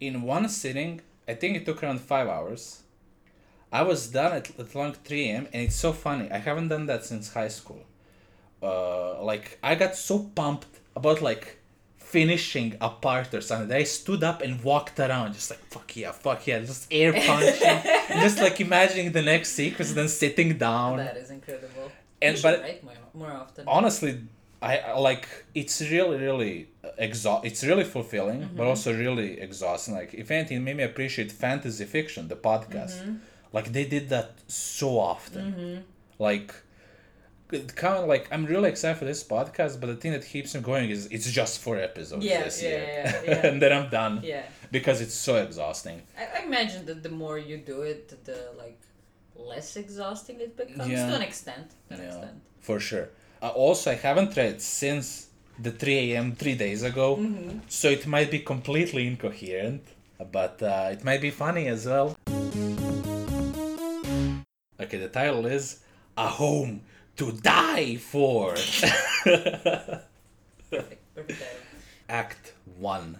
in 0.00 0.22
one 0.22 0.48
sitting. 0.48 1.00
I 1.28 1.34
think 1.34 1.56
it 1.56 1.64
took 1.64 1.82
around 1.82 2.00
five 2.00 2.28
hours. 2.28 2.82
I 3.80 3.82
was 3.90 4.00
done 4.18 4.32
at, 4.38 4.46
at 4.62 4.68
long 4.78 4.92
3 4.92 5.30
a.m. 5.30 5.44
and 5.52 5.60
it's 5.66 5.76
so 5.86 5.90
funny. 6.06 6.26
I 6.30 6.38
haven't 6.48 6.68
done 6.74 6.84
that 6.92 7.02
since 7.10 7.24
high 7.38 7.52
school. 7.60 7.82
Uh, 8.62 9.22
like 9.30 9.46
I 9.70 9.72
got 9.82 9.92
so 10.08 10.16
pumped 10.38 10.74
about 11.00 11.18
like 11.30 11.44
finishing 11.98 12.68
a 12.80 12.90
part 13.06 13.28
or 13.34 13.40
something 13.40 13.68
that 13.68 13.78
I 13.78 13.84
stood 13.84 14.22
up 14.30 14.38
and 14.42 14.62
walked 14.62 14.98
around 15.00 15.32
just 15.38 15.50
like 15.50 15.62
fuck 15.74 15.96
yeah, 15.96 16.12
fuck 16.12 16.46
yeah, 16.46 16.60
just 16.60 16.86
air 16.90 17.12
punching, 17.28 17.78
just 18.24 18.38
like 18.38 18.60
imagining 18.60 19.12
the 19.12 19.22
next 19.22 19.48
sequence, 19.60 19.88
and 19.90 19.98
then 19.98 20.08
sitting 20.08 20.50
down. 20.56 20.96
that 20.98 21.16
is 21.16 21.30
incredible. 21.30 21.90
And 22.22 22.40
but 22.42 22.60
write 22.60 22.84
more, 22.84 22.94
more 23.12 23.32
often. 23.42 23.64
honestly 23.68 24.12
I 24.62 24.78
I 24.78 24.92
like 24.98 25.26
it's 25.54 25.76
really 25.94 26.16
really 26.26 26.68
exhaust 26.96 27.44
it's 27.48 27.62
really 27.70 27.84
fulfilling 27.96 28.40
Mm-hmm. 28.42 28.56
but 28.58 28.64
also 28.72 28.88
really 29.04 29.30
exhausting 29.48 29.92
like 30.00 30.10
if 30.22 30.30
anything 30.30 30.56
it 30.58 30.64
made 30.68 30.76
me 30.80 30.84
appreciate 30.92 31.30
fantasy 31.46 31.84
fiction 31.96 32.28
the 32.34 32.36
podcast 32.50 32.96
Mm-hmm. 33.00 33.16
Like 33.56 33.66
they 33.76 33.86
did 33.96 34.04
that 34.14 34.28
so 34.48 34.88
often 35.10 35.44
like 36.28 36.48
it 37.58 37.74
kind 37.84 37.96
of 38.02 38.04
like 38.12 38.24
i'm 38.32 38.44
really 38.54 38.68
excited 38.74 38.96
for 39.02 39.06
this 39.12 39.22
podcast 39.34 39.72
but 39.80 39.86
the 39.92 39.98
thing 40.02 40.12
that 40.16 40.24
keeps 40.34 40.50
me 40.54 40.60
going 40.70 40.86
is 40.96 41.00
it's 41.16 41.28
just 41.40 41.54
four 41.64 41.76
episodes 41.90 42.24
Yeah, 42.24 42.42
this 42.46 42.56
yeah, 42.62 42.68
year 42.70 42.82
yeah, 42.94 43.22
yeah. 43.30 43.46
and 43.48 43.56
then 43.62 43.72
i'm 43.78 43.88
done 44.00 44.14
yeah. 44.32 44.42
because 44.76 44.98
it's 45.04 45.18
so 45.28 45.32
exhausting. 45.46 45.98
I, 46.22 46.24
I 46.36 46.38
imagine 46.50 46.82
that 46.88 47.00
the 47.06 47.14
more 47.22 47.36
you 47.50 47.56
do 47.72 47.78
it, 47.92 48.02
the 48.28 48.38
like 48.62 48.80
less 49.50 49.68
exhausting 49.84 50.36
it 50.46 50.52
becomes 50.62 50.98
to 51.10 51.14
an 51.20 51.22
extent. 51.30 51.68
To 51.88 51.94
an 51.94 52.00
Yeah. 52.00 52.06
extent. 52.08 52.36
For 52.68 52.78
sure. 52.88 53.06
Uh, 53.44 53.50
also, 53.64 53.86
I 53.96 53.98
haven't 54.08 54.30
read 54.40 54.56
since 54.80 55.04
the 55.64 55.70
3 55.70 55.98
a.m. 56.12 56.26
three 56.42 56.56
days 56.66 56.82
ago, 56.90 57.08
so 57.68 57.86
it 57.96 58.04
might 58.16 58.30
be 58.36 58.40
completely 58.52 59.02
incoherent, 59.12 59.82
but 60.38 60.56
uh, 60.62 60.94
it 60.94 61.00
might 61.08 61.20
be 61.28 61.30
funny 61.44 61.64
as 61.68 61.80
well. 61.86 62.08
Okay, 64.80 64.98
the 64.98 65.08
title 65.08 65.46
is 65.46 65.80
A 66.16 66.26
Home 66.26 66.82
to 67.16 67.32
Die 67.32 67.96
For. 67.96 68.54
Perfect. 68.54 70.04
Perfect. 70.70 71.04
title. 71.14 71.56
Act 72.08 72.52
1. 72.78 73.18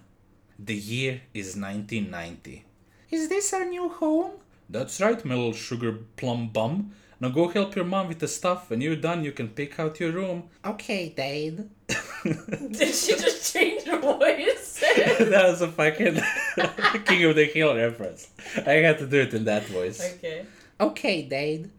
The 0.58 0.74
year 0.74 1.22
is 1.32 1.56
1990. 1.56 2.64
Is 3.10 3.28
this 3.28 3.52
our 3.52 3.64
new 3.64 3.88
home? 3.88 4.32
That's 4.68 5.00
right, 5.00 5.24
my 5.24 5.34
little 5.34 5.52
sugar 5.52 5.92
plum 6.16 6.48
bum. 6.48 6.92
Now 7.20 7.28
go 7.28 7.48
help 7.48 7.76
your 7.76 7.84
mom 7.84 8.08
with 8.08 8.18
the 8.18 8.28
stuff. 8.28 8.70
When 8.70 8.80
you're 8.80 8.96
done, 8.96 9.22
you 9.24 9.32
can 9.32 9.48
pick 9.48 9.78
out 9.78 10.00
your 10.00 10.10
room. 10.10 10.44
Okay, 10.64 11.10
Dad. 11.10 11.68
Did 12.24 12.94
she 12.94 13.12
just 13.12 13.52
change 13.52 13.84
her 13.84 13.98
voice? 14.00 14.80
that 14.96 15.46
was 15.48 15.62
a 15.62 15.68
fucking 15.68 16.20
King 17.04 17.24
of 17.24 17.36
the 17.36 17.44
Hill 17.52 17.76
reference. 17.76 18.28
I 18.66 18.72
had 18.82 18.98
to 18.98 19.06
do 19.06 19.20
it 19.20 19.32
in 19.34 19.44
that 19.44 19.64
voice. 19.66 20.00
okay. 20.16 20.46
Okay, 20.80 21.22
Dade. 21.22 21.70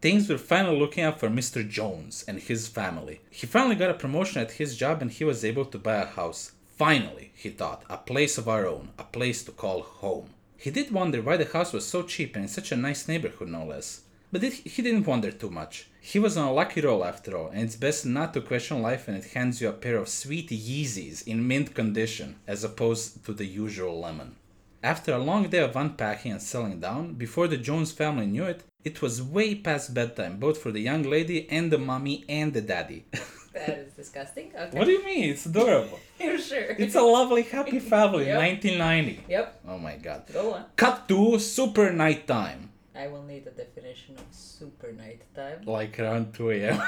Things 0.00 0.28
were 0.28 0.38
finally 0.38 0.78
looking 0.78 1.04
up 1.04 1.20
for 1.20 1.28
Mr. 1.28 1.68
Jones 1.68 2.24
and 2.26 2.38
his 2.38 2.66
family. 2.66 3.20
He 3.30 3.46
finally 3.46 3.74
got 3.74 3.90
a 3.90 3.94
promotion 3.94 4.40
at 4.40 4.52
his 4.52 4.76
job 4.76 5.02
and 5.02 5.10
he 5.10 5.24
was 5.24 5.44
able 5.44 5.66
to 5.66 5.78
buy 5.78 5.96
a 5.96 6.06
house. 6.06 6.52
Finally, 6.76 7.32
he 7.34 7.50
thought, 7.50 7.84
a 7.90 7.98
place 7.98 8.38
of 8.38 8.48
our 8.48 8.66
own, 8.66 8.90
a 8.98 9.04
place 9.04 9.42
to 9.42 9.52
call 9.52 9.82
home. 9.82 10.30
He 10.56 10.70
did 10.70 10.92
wonder 10.92 11.20
why 11.20 11.36
the 11.36 11.44
house 11.44 11.72
was 11.72 11.86
so 11.86 12.02
cheap 12.04 12.36
and 12.36 12.44
in 12.44 12.48
such 12.48 12.72
a 12.72 12.76
nice 12.76 13.06
neighborhood, 13.06 13.48
no 13.48 13.64
less. 13.64 14.02
But 14.32 14.44
it, 14.44 14.54
he 14.54 14.82
didn't 14.82 15.06
wonder 15.06 15.30
too 15.30 15.50
much. 15.50 15.88
He 16.00 16.18
was 16.18 16.36
on 16.36 16.48
a 16.48 16.52
lucky 16.52 16.80
roll 16.80 17.04
after 17.04 17.36
all, 17.36 17.48
and 17.48 17.60
it's 17.60 17.76
best 17.76 18.06
not 18.06 18.32
to 18.34 18.40
question 18.40 18.80
life 18.80 19.06
when 19.06 19.16
it 19.16 19.32
hands 19.32 19.60
you 19.60 19.68
a 19.68 19.72
pair 19.72 19.96
of 19.96 20.08
sweet 20.08 20.48
Yeezys 20.48 21.26
in 21.26 21.46
mint 21.46 21.74
condition, 21.74 22.36
as 22.46 22.64
opposed 22.64 23.24
to 23.26 23.34
the 23.34 23.44
usual 23.44 24.00
lemon. 24.00 24.36
After 24.82 25.12
a 25.12 25.18
long 25.18 25.48
day 25.48 25.58
of 25.58 25.74
unpacking 25.76 26.30
and 26.32 26.40
settling 26.42 26.80
down, 26.80 27.14
before 27.14 27.48
the 27.48 27.56
Jones 27.56 27.90
family 27.90 28.26
knew 28.26 28.44
it, 28.44 28.62
it 28.84 29.02
was 29.02 29.20
way 29.20 29.54
past 29.56 29.92
bedtime, 29.92 30.38
both 30.38 30.58
for 30.58 30.70
the 30.70 30.80
young 30.80 31.02
lady 31.02 31.48
and 31.50 31.72
the 31.72 31.78
mommy 31.78 32.24
and 32.28 32.52
the 32.52 32.60
daddy. 32.62 33.04
That 33.54 33.70
is 33.78 33.92
disgusting. 33.94 34.52
Okay. 34.54 34.78
what 34.78 34.84
do 34.84 34.92
you 34.92 35.04
mean? 35.04 35.30
It's 35.30 35.44
adorable. 35.46 35.98
You're 36.20 36.38
sure? 36.38 36.76
It's 36.78 36.94
a 36.94 37.00
lovely, 37.02 37.42
happy 37.42 37.78
family 37.94 38.24
in 38.28 38.36
Yep. 38.36 38.38
1990. 38.38 39.24
Yep. 39.28 39.60
Oh 39.66 39.78
my 39.78 39.96
god. 39.96 40.22
Go 40.32 40.52
on. 40.54 40.64
Cut 40.76 41.08
to 41.08 41.40
super 41.40 41.90
nighttime. 41.90 42.70
I 42.94 43.08
will 43.08 43.24
need 43.24 43.48
a 43.48 43.50
definition 43.50 44.14
of 44.16 44.26
super 44.30 44.92
night 44.92 45.22
time. 45.34 45.62
Like 45.64 45.98
around 45.98 46.34
2 46.34 46.50
a.m. 46.50 46.80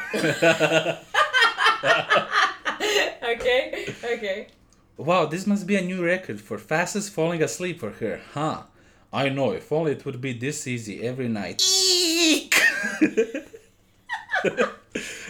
okay. 3.35 3.87
Okay. 4.05 4.47
Wow, 5.01 5.27
this 5.27 5.47
must 5.47 5.67
be 5.67 5.77
a 5.77 5.83
new 5.83 6.05
record 6.05 6.41
for 6.41 6.59
fastest 6.59 7.13
falling 7.13 7.43
asleep 7.43 7.81
for 7.81 7.91
her, 7.93 8.21
huh? 8.35 8.63
I 9.13 9.29
know, 9.29 9.53
if 9.53 9.73
only 9.73 9.93
it 9.93 10.05
would 10.05 10.21
be 10.21 10.33
this 10.33 10.67
easy 10.67 11.03
every 11.03 11.29
night. 11.29 11.63
Eek! 11.63 12.55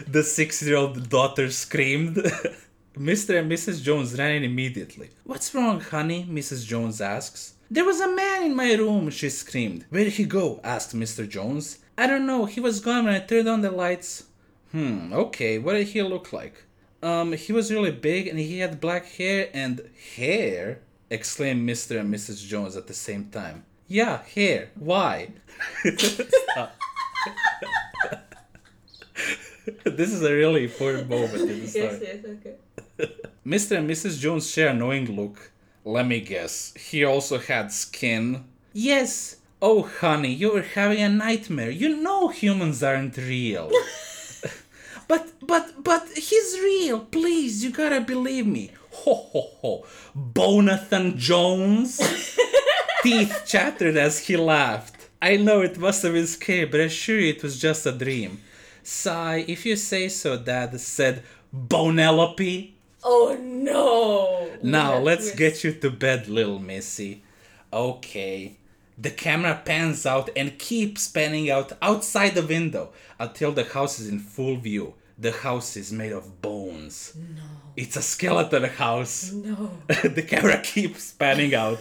the 0.06 0.22
six 0.22 0.62
year 0.62 0.76
old 0.76 1.08
daughter 1.08 1.50
screamed. 1.50 2.16
Mr. 2.98 3.38
and 3.38 3.50
Mrs. 3.50 3.82
Jones 3.82 4.18
ran 4.18 4.32
in 4.32 4.44
immediately. 4.44 5.10
What's 5.24 5.54
wrong, 5.54 5.80
honey? 5.80 6.26
Mrs. 6.28 6.66
Jones 6.66 7.00
asks. 7.00 7.54
There 7.70 7.84
was 7.84 8.00
a 8.00 8.14
man 8.14 8.42
in 8.42 8.56
my 8.56 8.74
room, 8.74 9.08
she 9.10 9.30
screamed. 9.30 9.86
Where'd 9.90 10.08
he 10.08 10.24
go? 10.24 10.60
asked 10.64 10.94
Mr. 10.94 11.26
Jones. 11.26 11.78
I 11.96 12.06
don't 12.06 12.26
know, 12.26 12.44
he 12.44 12.60
was 12.60 12.80
gone 12.80 13.04
when 13.04 13.14
I 13.14 13.20
turned 13.20 13.48
on 13.48 13.60
the 13.60 13.70
lights. 13.70 14.24
Hmm, 14.72 15.12
okay, 15.12 15.58
what 15.58 15.74
did 15.74 15.88
he 15.88 16.02
look 16.02 16.32
like? 16.32 16.64
Um, 17.02 17.32
he 17.32 17.52
was 17.52 17.72
really 17.72 17.92
big 17.92 18.26
and 18.26 18.38
he 18.38 18.58
had 18.58 18.80
black 18.80 19.06
hair 19.12 19.48
and 19.54 19.80
hair, 20.16 20.80
exclaimed 21.08 21.68
Mr. 21.68 21.98
and 21.98 22.12
Mrs. 22.12 22.46
Jones 22.46 22.76
at 22.76 22.86
the 22.86 22.94
same 22.94 23.26
time. 23.30 23.64
Yeah, 23.88 24.22
hair. 24.22 24.70
Why? 24.76 25.30
This 29.84 30.12
is 30.12 30.22
a 30.22 30.32
really 30.32 30.64
important 30.64 31.08
moment 31.08 31.50
in 31.50 31.60
the 31.60 31.66
story. 31.66 31.84
Yes. 31.84 32.00
Yes. 32.02 32.24
Okay. 32.24 33.14
Mr. 33.46 33.76
and 33.78 33.88
Mrs. 33.88 34.18
Jones 34.18 34.50
share 34.50 34.68
a 34.68 34.74
knowing 34.74 35.14
look. 35.14 35.52
Let 35.84 36.06
me 36.06 36.20
guess, 36.20 36.74
he 36.74 37.04
also 37.04 37.38
had 37.38 37.72
skin? 37.72 38.44
Yes. 38.72 39.36
Oh, 39.62 39.82
honey, 39.82 40.32
you 40.32 40.52
were 40.52 40.62
having 40.62 41.00
a 41.02 41.08
nightmare. 41.08 41.70
You 41.70 41.96
know 41.96 42.28
humans 42.28 42.82
aren't 42.82 43.16
real. 43.16 43.70
but, 45.10 45.24
but, 45.52 45.66
but 45.82 46.02
he's 46.28 46.50
real. 46.70 47.00
Please, 47.00 47.64
you 47.64 47.70
gotta 47.72 48.00
believe 48.00 48.46
me. 48.46 48.64
Ho, 49.00 49.14
ho, 49.32 49.42
ho. 49.60 49.72
Bonathan 50.16 51.16
Jones? 51.16 51.98
Teeth 53.02 53.34
chattered 53.46 53.96
as 53.96 54.14
he 54.26 54.36
laughed. 54.36 54.96
I 55.22 55.36
know 55.36 55.60
it 55.62 55.78
must 55.78 56.02
have 56.04 56.12
been 56.12 56.26
scary, 56.26 56.66
but 56.66 56.80
I 56.80 56.84
assure 56.84 57.18
you 57.18 57.30
it 57.30 57.42
was 57.42 57.58
just 57.60 57.86
a 57.86 57.92
dream. 57.92 58.40
Sigh, 58.82 59.44
if 59.48 59.66
you 59.66 59.76
say 59.76 60.08
so, 60.08 60.36
Dad 60.38 60.78
said 60.80 61.22
Bonelope. 61.52 62.74
Oh 63.02 63.36
no. 63.40 64.50
Now 64.62 64.92
That 64.92 65.04
let's 65.08 65.24
twist. 65.32 65.36
get 65.38 65.64
you 65.64 65.72
to 65.72 65.90
bed, 65.90 66.28
little 66.28 66.58
missy. 66.58 67.22
Okay. 67.72 68.56
The 68.98 69.10
camera 69.10 69.60
pans 69.64 70.04
out 70.04 70.28
and 70.36 70.58
keeps 70.58 71.08
panning 71.08 71.50
out 71.50 71.72
outside 71.80 72.34
the 72.34 72.46
window 72.56 72.90
until 73.18 73.52
the 73.52 73.64
house 73.64 73.98
is 73.98 74.08
in 74.08 74.18
full 74.18 74.56
view. 74.56 74.94
The 75.20 75.32
house 75.32 75.76
is 75.76 75.92
made 75.92 76.12
of 76.12 76.40
bones. 76.40 77.12
No. 77.14 77.42
It's 77.76 77.94
a 77.96 78.00
skeleton 78.02 78.64
house. 78.64 79.30
No. 79.32 79.70
the 79.86 80.22
camera 80.22 80.62
keeps 80.62 81.12
panning 81.12 81.54
out 81.54 81.78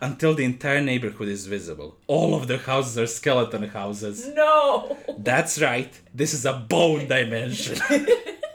until 0.00 0.34
the 0.34 0.44
entire 0.44 0.80
neighborhood 0.80 1.28
is 1.28 1.46
visible. 1.46 1.98
All 2.06 2.34
of 2.34 2.48
the 2.48 2.56
houses 2.56 2.96
are 2.98 3.06
skeleton 3.06 3.64
houses. 3.64 4.26
No. 4.28 4.96
That's 5.18 5.60
right. 5.60 5.92
This 6.14 6.32
is 6.32 6.46
a 6.46 6.54
bone 6.54 7.06
dimension. 7.06 7.78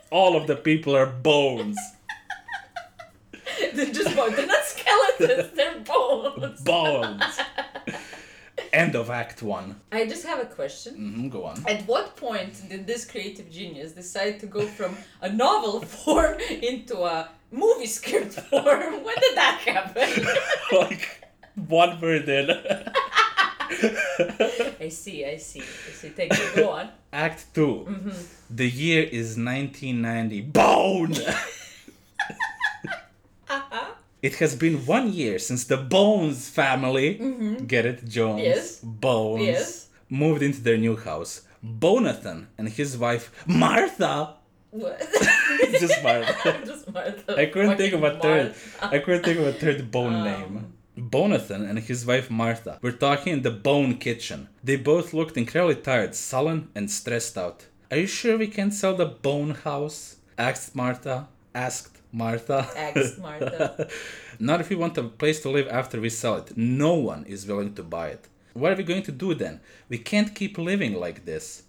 All 0.10 0.36
of 0.36 0.48
the 0.48 0.56
people 0.56 0.96
are 0.96 1.06
bones. 1.06 1.78
They're 3.76 3.94
just 3.94 4.16
bones. 4.16 4.36
They're 4.36 4.48
not 4.48 4.64
skeletons. 4.64 5.52
They're 5.56 5.80
bones. 5.82 6.62
Bones. 6.62 7.40
End 8.76 8.94
of 8.94 9.10
Act 9.10 9.42
One. 9.42 9.80
I 9.90 10.06
just 10.06 10.26
have 10.26 10.42
a 10.42 10.46
question. 10.46 10.96
Mm-hmm, 10.96 11.30
go 11.30 11.46
on. 11.46 11.64
At 11.66 11.88
what 11.88 12.18
point 12.18 12.54
did 12.68 12.86
this 12.86 13.06
creative 13.10 13.50
genius 13.50 13.94
decide 13.94 14.42
to 14.42 14.48
go 14.48 14.68
from 14.68 14.98
a 15.22 15.32
novel 15.32 15.80
form 16.04 16.38
into 16.62 16.98
a 17.04 17.30
movie 17.52 17.86
script 17.86 18.34
form? 18.50 19.04
When 19.06 19.16
did 19.26 19.36
that 19.38 19.58
happen? 19.66 20.28
like 20.78 21.24
one 21.56 22.02
word 22.02 22.28
in. 22.28 22.50
I 24.82 24.90
see, 24.90 25.26
I 25.26 25.38
see, 25.38 25.62
I 25.62 25.92
see. 26.00 26.10
Thank 26.10 26.38
you. 26.38 26.46
Go 26.58 26.70
on. 26.72 26.90
Act 27.14 27.46
2 27.54 27.62
mm-hmm. 27.62 28.10
The 28.50 28.70
year 28.70 29.04
is 29.04 29.38
1990. 29.38 30.42
Bone. 30.42 31.16
It 34.28 34.34
has 34.42 34.54
been 34.64 34.78
one 34.98 35.08
year 35.22 35.38
since 35.48 35.64
the 35.72 35.78
Bones 35.78 36.40
family, 36.62 37.08
get 37.74 37.84
it, 37.92 38.00
Jones, 38.16 38.42
Yes. 38.50 38.66
Bones, 39.06 39.44
Yes. 39.52 39.68
moved 40.22 40.42
into 40.48 40.62
their 40.68 40.80
new 40.86 40.96
house. 41.10 41.34
Bonathan 41.84 42.40
and 42.58 42.68
his 42.80 42.92
wife 43.06 43.26
Martha. 43.46 44.14
What? 44.72 45.00
Just 45.84 45.98
Martha. 46.04 46.52
just 46.72 46.86
Martha. 46.98 47.32
I 47.44 47.46
couldn't 47.54 47.78
think 47.78 47.94
of 47.98 48.04
a 48.12 48.14
third. 48.26 48.48
Martha. 48.82 48.96
I 48.96 48.98
couldn't 49.04 49.24
think 49.28 49.40
of 49.44 49.48
a 49.54 49.54
third 49.62 49.80
bone 49.96 50.14
Um. 50.22 50.24
name. 50.32 50.54
Bonathan 51.14 51.62
and 51.70 51.78
his 51.80 52.02
wife 52.12 52.28
Martha 52.44 52.74
were 52.82 52.98
talking 53.08 53.32
in 53.38 53.42
the 53.48 53.52
bone 53.70 53.94
kitchen. 54.06 54.40
They 54.68 54.78
both 54.94 55.08
looked 55.18 55.36
incredibly 55.38 55.80
tired, 55.90 56.14
sullen, 56.16 56.60
and 56.78 56.86
stressed 57.00 57.38
out. 57.46 57.58
Are 57.92 57.98
you 58.04 58.08
sure 58.08 58.38
we 58.38 58.48
can 58.58 58.70
sell 58.72 58.96
the 58.96 59.06
bone 59.28 59.52
house? 59.68 59.98
asked 60.38 60.76
Martha. 60.84 61.18
Asked 61.54 61.95
Martha. 62.16 62.60
Martha. 63.20 63.90
Not 64.40 64.62
if 64.62 64.70
we 64.70 64.76
want 64.78 64.98
a 64.98 65.04
place 65.04 65.42
to 65.42 65.50
live 65.50 65.68
after 65.68 66.00
we 66.00 66.10
sell 66.10 66.36
it. 66.38 66.56
No 66.58 66.94
one 66.94 67.26
is 67.26 67.46
willing 67.46 67.74
to 67.76 67.84
buy 67.84 68.08
it. 68.10 68.28
What 68.54 68.72
are 68.72 68.76
we 68.76 68.84
going 68.84 69.04
to 69.04 69.12
do 69.12 69.34
then? 69.34 69.60
We 69.90 69.98
can't 69.98 70.34
keep 70.34 70.58
living 70.58 70.94
like 71.06 71.26
this. 71.26 71.64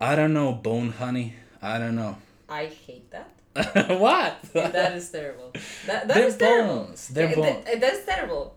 I 0.00 0.14
don't 0.14 0.32
know, 0.32 0.52
Bone 0.52 0.90
Honey. 0.92 1.34
I 1.60 1.78
don't 1.78 1.96
know. 1.96 2.16
I 2.48 2.66
hate 2.66 3.10
that. 3.10 3.30
what? 3.98 4.40
That 4.52 4.92
is 4.96 5.10
terrible. 5.10 5.50
That, 5.86 6.06
that 6.06 6.14
They're 6.14 6.28
is 6.28 6.36
terrible. 6.36 6.74
bones. 6.84 7.08
They're 7.08 7.34
bones. 7.34 7.64
th- 7.66 7.80
that's 7.80 8.04
terrible. 8.04 8.54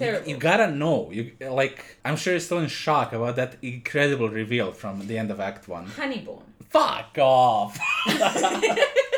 You, 0.00 0.06
Terrible. 0.06 0.28
you 0.30 0.36
gotta 0.38 0.68
know. 0.72 1.10
You 1.12 1.32
like. 1.40 1.98
I'm 2.06 2.16
sure 2.16 2.32
you're 2.32 2.40
still 2.40 2.58
in 2.60 2.68
shock 2.68 3.12
about 3.12 3.36
that 3.36 3.56
incredible 3.60 4.30
reveal 4.30 4.72
from 4.72 5.06
the 5.06 5.18
end 5.18 5.30
of 5.30 5.38
Act 5.40 5.68
One. 5.68 5.86
Honeybone. 5.88 6.42
Fuck 6.70 7.18
off. 7.18 7.78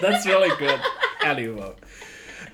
That's 0.01 0.27
really 0.27 0.51
good. 0.59 0.81
Anyway, 1.25 1.73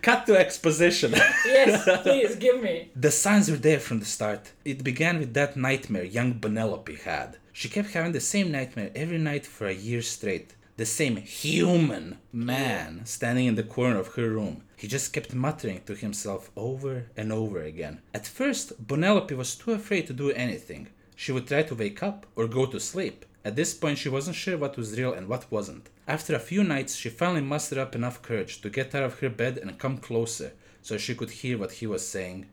Cut 0.02 0.26
to 0.26 0.36
exposition. 0.36 1.12
Yes, 1.12 1.84
please 2.02 2.36
give 2.36 2.62
me. 2.62 2.90
The 2.94 3.10
signs 3.10 3.50
were 3.50 3.56
there 3.56 3.80
from 3.80 3.98
the 4.00 4.04
start. 4.04 4.52
It 4.64 4.84
began 4.84 5.18
with 5.18 5.34
that 5.34 5.56
nightmare 5.56 6.04
young 6.04 6.34
Bonelope 6.34 6.96
had. 7.04 7.36
She 7.52 7.68
kept 7.68 7.90
having 7.90 8.12
the 8.12 8.20
same 8.20 8.52
nightmare 8.52 8.90
every 8.94 9.18
night 9.18 9.44
for 9.46 9.66
a 9.66 9.74
year 9.74 10.02
straight. 10.02 10.54
The 10.76 10.86
same 10.86 11.16
human 11.16 12.18
man 12.32 13.04
standing 13.04 13.46
in 13.46 13.56
the 13.56 13.64
corner 13.64 13.98
of 13.98 14.14
her 14.14 14.28
room. 14.28 14.62
He 14.76 14.86
just 14.86 15.12
kept 15.12 15.34
muttering 15.34 15.80
to 15.86 15.96
himself 15.96 16.52
over 16.54 17.06
and 17.16 17.32
over 17.32 17.60
again. 17.62 18.00
At 18.14 18.28
first, 18.28 18.86
Bonelope 18.86 19.32
was 19.32 19.56
too 19.56 19.72
afraid 19.72 20.06
to 20.06 20.12
do 20.12 20.30
anything. 20.30 20.88
She 21.16 21.32
would 21.32 21.48
try 21.48 21.64
to 21.64 21.74
wake 21.74 22.00
up 22.04 22.26
or 22.36 22.46
go 22.46 22.66
to 22.66 22.78
sleep. 22.78 23.24
At 23.44 23.56
this 23.56 23.74
point, 23.74 23.98
she 23.98 24.08
wasn't 24.08 24.36
sure 24.36 24.56
what 24.56 24.76
was 24.76 24.96
real 24.96 25.12
and 25.12 25.26
what 25.26 25.50
wasn't. 25.50 25.88
After 26.08 26.34
a 26.34 26.40
few 26.40 26.64
nights, 26.64 26.96
she 26.96 27.10
finally 27.10 27.42
mustered 27.42 27.76
up 27.76 27.94
enough 27.94 28.22
courage 28.22 28.62
to 28.62 28.70
get 28.70 28.94
out 28.94 29.02
of 29.02 29.18
her 29.20 29.28
bed 29.28 29.58
and 29.58 29.78
come 29.78 29.98
closer 29.98 30.52
so 30.80 30.96
she 30.96 31.14
could 31.14 31.30
hear 31.30 31.58
what 31.58 31.72
he 31.72 31.86
was 31.86 32.08
saying. 32.08 32.46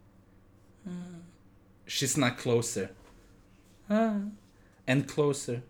She 1.88 2.06
snuck 2.06 2.38
closer. 2.38 2.90
Ah. 3.90 4.18
And 4.86 5.08
closer. 5.08 5.64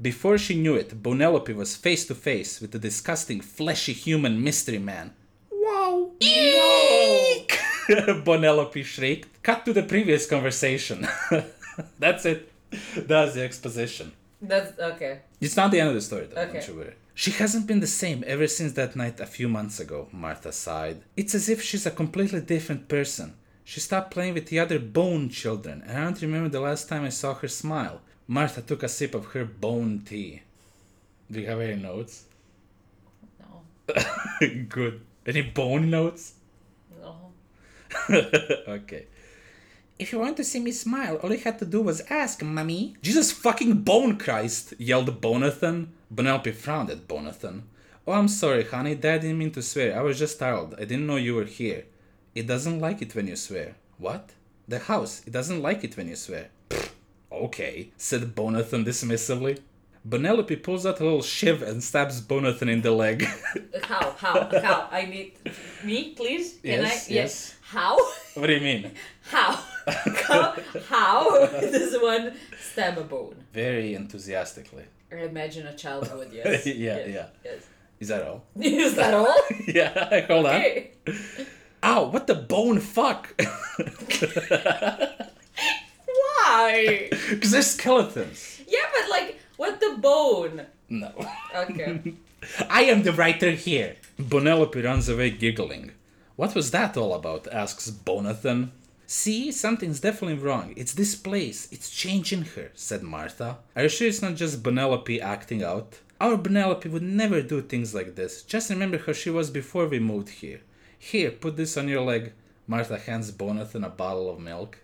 Before 0.00 0.38
she 0.38 0.54
knew 0.54 0.76
it, 0.76 1.02
Bonelope 1.02 1.48
was 1.48 1.74
face 1.74 2.06
to 2.06 2.14
face 2.14 2.60
with 2.60 2.70
the 2.70 2.78
disgusting, 2.78 3.40
fleshy 3.40 3.92
human 3.92 4.42
mystery 4.42 4.78
man. 4.78 5.14
Wow! 5.50 6.12
Eek! 6.20 7.58
Bonelope 8.24 8.84
shrieked. 8.84 9.42
Cut 9.42 9.64
to 9.64 9.72
the 9.72 9.82
previous 9.82 10.26
conversation. 10.26 11.08
That's 11.98 12.24
it. 12.24 12.52
That's 12.96 13.34
the 13.34 13.42
exposition. 13.42 14.12
That's 14.42 14.76
okay. 14.78 15.20
It's 15.40 15.56
not 15.56 15.70
the 15.70 15.78
end 15.80 15.90
of 15.90 15.94
the 15.94 16.00
story, 16.00 16.26
though. 16.26 16.40
Okay. 16.42 16.54
Don't 16.54 16.68
you 16.68 16.74
worry. 16.74 16.94
She 17.14 17.30
hasn't 17.30 17.66
been 17.66 17.80
the 17.80 17.86
same 17.86 18.24
ever 18.26 18.48
since 18.48 18.72
that 18.72 18.96
night 18.96 19.20
a 19.20 19.26
few 19.26 19.48
months 19.48 19.78
ago, 19.78 20.08
Martha 20.10 20.50
sighed. 20.50 21.02
It's 21.16 21.34
as 21.34 21.48
if 21.48 21.62
she's 21.62 21.86
a 21.86 21.90
completely 21.90 22.40
different 22.40 22.88
person. 22.88 23.34
She 23.64 23.78
stopped 23.78 24.10
playing 24.10 24.34
with 24.34 24.48
the 24.48 24.58
other 24.58 24.80
bone 24.80 25.28
children, 25.28 25.82
and 25.86 25.96
I 25.96 26.04
don't 26.04 26.22
remember 26.22 26.48
the 26.48 26.60
last 26.60 26.88
time 26.88 27.04
I 27.04 27.10
saw 27.10 27.34
her 27.34 27.48
smile. 27.48 28.00
Martha 28.26 28.62
took 28.62 28.82
a 28.82 28.88
sip 28.88 29.14
of 29.14 29.26
her 29.26 29.44
bone 29.44 30.02
tea. 30.04 30.42
Do 31.30 31.40
you 31.40 31.46
have 31.46 31.60
any 31.60 31.80
notes? 31.80 32.24
No. 33.38 33.62
Good. 34.68 35.02
Any 35.24 35.42
bone 35.42 35.90
notes? 35.90 36.34
No. 37.00 37.32
okay. 38.10 39.06
If 40.02 40.10
you 40.10 40.18
want 40.18 40.36
to 40.38 40.42
see 40.44 40.58
me 40.58 40.72
smile, 40.72 41.14
all 41.22 41.30
you 41.32 41.38
had 41.38 41.60
to 41.60 41.64
do 41.64 41.80
was 41.80 42.00
ask, 42.10 42.42
mummy. 42.42 42.96
Jesus 43.02 43.30
fucking 43.30 43.82
bone 43.82 44.18
Christ, 44.18 44.74
yelled 44.76 45.20
Bonathan. 45.20 45.86
Bonelope 46.10 46.52
frowned 46.54 46.90
at 46.90 47.06
Bonathan. 47.06 47.62
Oh, 48.04 48.10
I'm 48.14 48.26
sorry, 48.26 48.64
honey, 48.64 48.96
Dad 48.96 49.20
didn't 49.20 49.38
mean 49.38 49.52
to 49.52 49.62
swear. 49.62 49.96
I 49.96 50.02
was 50.02 50.18
just 50.18 50.34
startled. 50.34 50.74
I 50.74 50.84
didn't 50.86 51.06
know 51.06 51.14
you 51.14 51.36
were 51.36 51.44
here. 51.44 51.84
It 52.34 52.48
doesn't 52.48 52.80
like 52.80 53.00
it 53.00 53.14
when 53.14 53.28
you 53.28 53.36
swear. 53.36 53.76
What? 53.98 54.30
The 54.66 54.80
house. 54.80 55.22
It 55.24 55.32
doesn't 55.32 55.62
like 55.62 55.84
it 55.84 55.96
when 55.96 56.08
you 56.08 56.16
swear. 56.16 56.48
Pfft, 56.68 56.90
okay, 57.30 57.92
said 57.96 58.34
Bonathan 58.34 58.84
dismissively. 58.84 59.60
Bonelope 60.04 60.60
pulls 60.64 60.84
out 60.84 60.98
a 60.98 61.04
little 61.04 61.22
shiv 61.22 61.62
and 61.62 61.80
stabs 61.80 62.20
Bonathan 62.20 62.68
in 62.68 62.82
the 62.82 62.90
leg. 62.90 63.24
How? 63.84 64.16
How? 64.18 64.50
How? 64.60 64.88
I 64.90 65.04
need 65.06 65.34
me, 65.84 66.12
please. 66.14 66.54
Can 66.54 66.82
Yes, 66.82 67.08
I? 67.08 67.12
yes. 67.14 67.54
How? 67.60 67.96
what 68.34 68.48
do 68.48 68.52
you 68.54 68.60
mean? 68.60 68.90
How? 69.30 69.62
How? 69.86 70.54
How 70.88 71.46
does 71.46 71.96
one 72.00 72.34
stab 72.60 72.98
a 72.98 73.04
bone? 73.04 73.36
Very 73.52 73.94
enthusiastically. 73.94 74.84
I 75.10 75.16
imagine 75.24 75.66
a 75.66 75.74
child 75.74 76.10
would. 76.14 76.32
Yes. 76.32 76.66
Yeah, 76.66 76.74
yes. 76.74 77.08
yeah. 77.08 77.26
Yes. 77.44 77.66
Is 78.00 78.08
that 78.08 78.22
all? 78.26 78.44
Is 78.60 78.94
that 78.96 79.14
all? 79.14 79.36
yeah, 79.68 80.26
hold 80.26 80.46
on. 80.46 80.62
Ow, 81.84 82.04
what 82.10 82.26
the 82.26 82.34
bone 82.34 82.80
fuck? 82.80 83.28
Why? 86.06 87.08
Because 87.30 87.50
they're 87.52 87.62
skeletons. 87.62 88.62
Yeah, 88.66 88.80
but 88.94 89.10
like, 89.10 89.38
what 89.56 89.80
the 89.80 89.96
bone? 89.98 90.66
No. 90.88 91.12
Okay. 91.54 92.14
I 92.68 92.82
am 92.84 93.02
the 93.02 93.12
writer 93.12 93.52
here. 93.52 93.96
Bonelope 94.18 94.74
runs 94.76 95.08
away 95.08 95.30
giggling. 95.30 95.92
What 96.36 96.54
was 96.54 96.70
that 96.72 96.96
all 96.96 97.14
about? 97.14 97.46
asks 97.52 97.90
Bonathan. 97.90 98.70
See, 99.12 99.52
something's 99.52 100.00
definitely 100.00 100.38
wrong. 100.38 100.72
It's 100.74 100.94
this 100.94 101.14
place. 101.14 101.68
It's 101.70 101.90
changing 101.90 102.44
her, 102.56 102.70
said 102.72 103.02
Martha. 103.02 103.58
Are 103.76 103.82
you 103.82 103.90
sure 103.90 104.08
it's 104.08 104.22
not 104.22 104.36
just 104.36 104.62
Bonelope 104.62 105.20
acting 105.20 105.62
out? 105.62 105.98
Our 106.18 106.38
Bonelope 106.38 106.86
would 106.86 107.02
never 107.02 107.42
do 107.42 107.60
things 107.60 107.94
like 107.94 108.14
this. 108.14 108.40
Just 108.42 108.70
remember 108.70 108.96
how 108.96 109.12
she 109.12 109.28
was 109.28 109.50
before 109.50 109.86
we 109.86 109.98
moved 109.98 110.30
here. 110.30 110.62
Here, 110.98 111.30
put 111.30 111.58
this 111.58 111.76
on 111.76 111.88
your 111.88 112.00
leg. 112.00 112.32
Martha 112.66 112.98
hands 112.98 113.30
Bonathan 113.30 113.84
a 113.84 113.90
bottle 113.90 114.30
of 114.30 114.40
milk. 114.40 114.78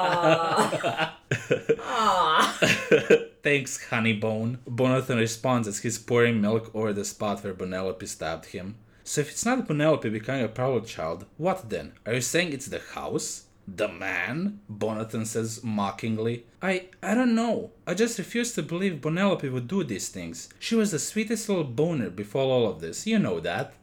Ah. 1.78 2.56
Thanks, 3.42 3.86
Honeybone. 3.90 4.60
Bonathan 4.66 5.18
responds 5.18 5.68
as 5.68 5.80
he's 5.80 5.98
pouring 5.98 6.40
milk 6.40 6.70
over 6.74 6.94
the 6.94 7.04
spot 7.04 7.44
where 7.44 7.52
Bonelope 7.52 8.06
stabbed 8.06 8.46
him. 8.46 8.76
So 9.06 9.20
if 9.20 9.30
it's 9.30 9.44
not 9.44 9.68
Bonelope 9.68 10.02
becoming 10.10 10.44
a 10.44 10.48
proud 10.48 10.86
child, 10.86 11.26
what 11.36 11.68
then? 11.68 11.92
Are 12.06 12.14
you 12.14 12.22
saying 12.22 12.52
it's 12.52 12.66
the 12.66 12.80
house? 12.94 13.44
The 13.68 13.86
man? 13.86 14.60
Bonathan 14.70 15.26
says 15.26 15.62
mockingly. 15.62 16.46
I 16.62 16.86
I 17.02 17.14
don't 17.14 17.34
know. 17.34 17.70
I 17.86 17.92
just 17.92 18.18
refuse 18.18 18.52
to 18.54 18.62
believe 18.62 19.02
Bonelope 19.02 19.42
would 19.42 19.68
do 19.68 19.84
these 19.84 20.08
things. 20.08 20.48
She 20.58 20.74
was 20.74 20.90
the 20.90 20.98
sweetest 20.98 21.48
little 21.50 21.64
boner 21.64 22.08
before 22.08 22.44
all 22.44 22.66
of 22.66 22.80
this. 22.80 23.06
You 23.06 23.18
know 23.18 23.40
that. 23.40 23.74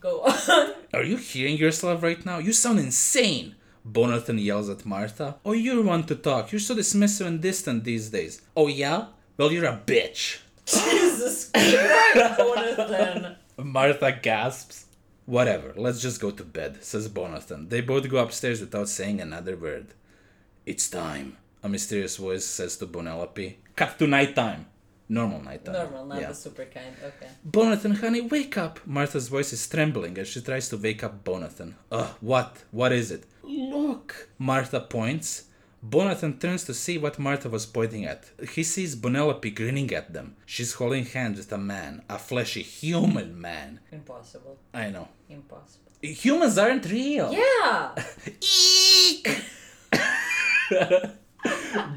Go 0.00 0.20
on. 0.22 0.74
Are 0.94 1.02
you 1.02 1.16
hearing 1.18 1.58
yourself 1.58 2.02
right 2.02 2.24
now? 2.24 2.38
You 2.38 2.52
sound 2.52 2.78
insane! 2.78 3.56
Bonathan 3.86 4.42
yells 4.42 4.70
at 4.70 4.86
Martha. 4.86 5.36
Oh, 5.44 5.52
you're 5.52 5.82
one 5.82 6.04
to 6.04 6.14
talk. 6.14 6.52
You're 6.52 6.60
so 6.60 6.74
dismissive 6.74 7.26
and 7.26 7.40
distant 7.40 7.84
these 7.84 8.08
days. 8.08 8.40
Oh, 8.56 8.68
yeah? 8.68 9.06
Well, 9.36 9.52
you're 9.52 9.66
a 9.66 9.82
bitch. 9.84 10.38
Jesus 10.66 11.50
Christ, 11.50 12.14
Jonathan. 12.38 13.36
Martha 13.58 14.12
gasps. 14.12 14.86
Whatever, 15.26 15.72
let's 15.76 16.02
just 16.02 16.20
go 16.20 16.30
to 16.30 16.44
bed, 16.44 16.84
says 16.84 17.08
Bonathan. 17.08 17.70
They 17.70 17.80
both 17.80 18.08
go 18.10 18.18
upstairs 18.18 18.60
without 18.60 18.88
saying 18.90 19.20
another 19.20 19.56
word. 19.56 19.86
It's 20.66 20.88
time, 20.90 21.38
a 21.62 21.68
mysterious 21.68 22.16
voice 22.18 22.44
says 22.44 22.76
to 22.78 22.86
Bonelope. 22.86 23.38
Cut 23.74 23.98
to 23.98 24.06
nighttime. 24.06 24.66
Normal 25.08 25.42
nighttime. 25.42 25.74
Normal, 25.74 26.06
not 26.06 26.20
Yeah. 26.20 26.28
the 26.28 26.34
super 26.34 26.64
kind. 26.66 26.94
Okay. 27.02 27.28
Bonathan, 27.50 27.96
honey, 28.00 28.20
wake 28.22 28.56
up! 28.58 28.80
Martha's 28.86 29.28
voice 29.28 29.52
is 29.52 29.66
trembling 29.66 30.16
as 30.18 30.28
she 30.28 30.40
tries 30.42 30.68
to 30.70 30.76
wake 30.76 31.02
up 31.04 31.24
Bonathan. 31.24 31.74
Ugh, 31.92 32.10
what? 32.20 32.62
What 32.70 32.92
is 32.92 33.10
it? 33.10 33.24
Look! 33.42 34.28
Martha 34.38 34.80
points. 34.80 35.44
Bonathan 35.86 36.40
turns 36.40 36.64
to 36.64 36.72
see 36.72 36.96
what 36.96 37.18
Martha 37.18 37.48
was 37.48 37.66
pointing 37.66 38.04
at. 38.06 38.30
He 38.52 38.62
sees 38.62 38.96
Bonelope 38.96 39.54
grinning 39.54 39.92
at 39.92 40.14
them. 40.14 40.36
She's 40.46 40.74
holding 40.74 41.04
hands 41.04 41.38
with 41.38 41.52
a 41.52 41.58
man, 41.58 42.02
a 42.08 42.18
fleshy 42.18 42.62
human 42.62 43.38
man. 43.38 43.80
Impossible. 43.92 44.56
I 44.72 44.88
know. 44.88 45.08
Impossible. 45.28 45.92
Humans 46.00 46.58
aren't 46.58 46.90
real! 46.90 47.32
Yeah. 47.32 47.94
Eek! 48.40 49.42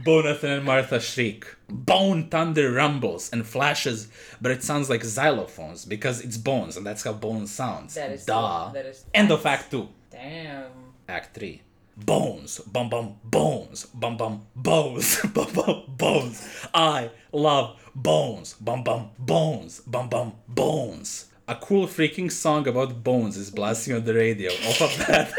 Bonathan 0.04 0.58
and 0.58 0.65
Martha 0.65 1.00
shriek. 1.00 1.45
Bone 1.69 2.30
thunder 2.30 2.71
rumbles 2.71 3.30
and 3.32 3.45
flashes, 3.45 4.10
but 4.41 4.52
it 4.52 4.63
sounds 4.63 4.89
like 4.89 5.02
xylophones 5.02 5.88
because 5.88 6.21
it's 6.21 6.38
bones 6.38 6.76
and 6.76 6.86
that's 6.86 7.04
how 7.04 7.13
bones 7.13 7.52
sounds. 7.52 7.95
That 7.95 8.12
is 8.12 8.26
Duh. 8.26 8.71
That 8.73 8.86
is. 8.86 9.06
End 9.13 9.32
of 9.32 9.45
Act 9.45 9.71
2. 9.71 9.88
Damn. 10.12 10.71
Act 11.08 11.36
3. 11.36 11.62
Bones, 11.97 12.60
bum 12.60 12.89
bum, 12.89 13.15
bones, 13.23 13.88
bum 13.88 14.17
bum, 14.17 14.45
bones, 14.55 15.19
bum 15.33 15.51
bum, 15.51 15.83
bones. 15.88 16.67
I 16.71 17.10
love 17.31 17.89
bones, 17.95 18.53
bum 18.53 18.83
bum, 18.83 19.10
bones, 19.17 19.79
bum 19.79 20.07
bum, 20.07 20.33
bones. 20.47 21.25
A 21.47 21.55
cool 21.55 21.88
freaking 21.88 22.31
song 22.31 22.67
about 22.67 23.03
bones 23.03 23.36
is 23.36 23.49
blasting 23.49 23.95
on 23.95 24.05
the 24.05 24.13
radio. 24.13 24.51
Off 24.51 24.81
of 24.81 24.95
that. 25.07 25.33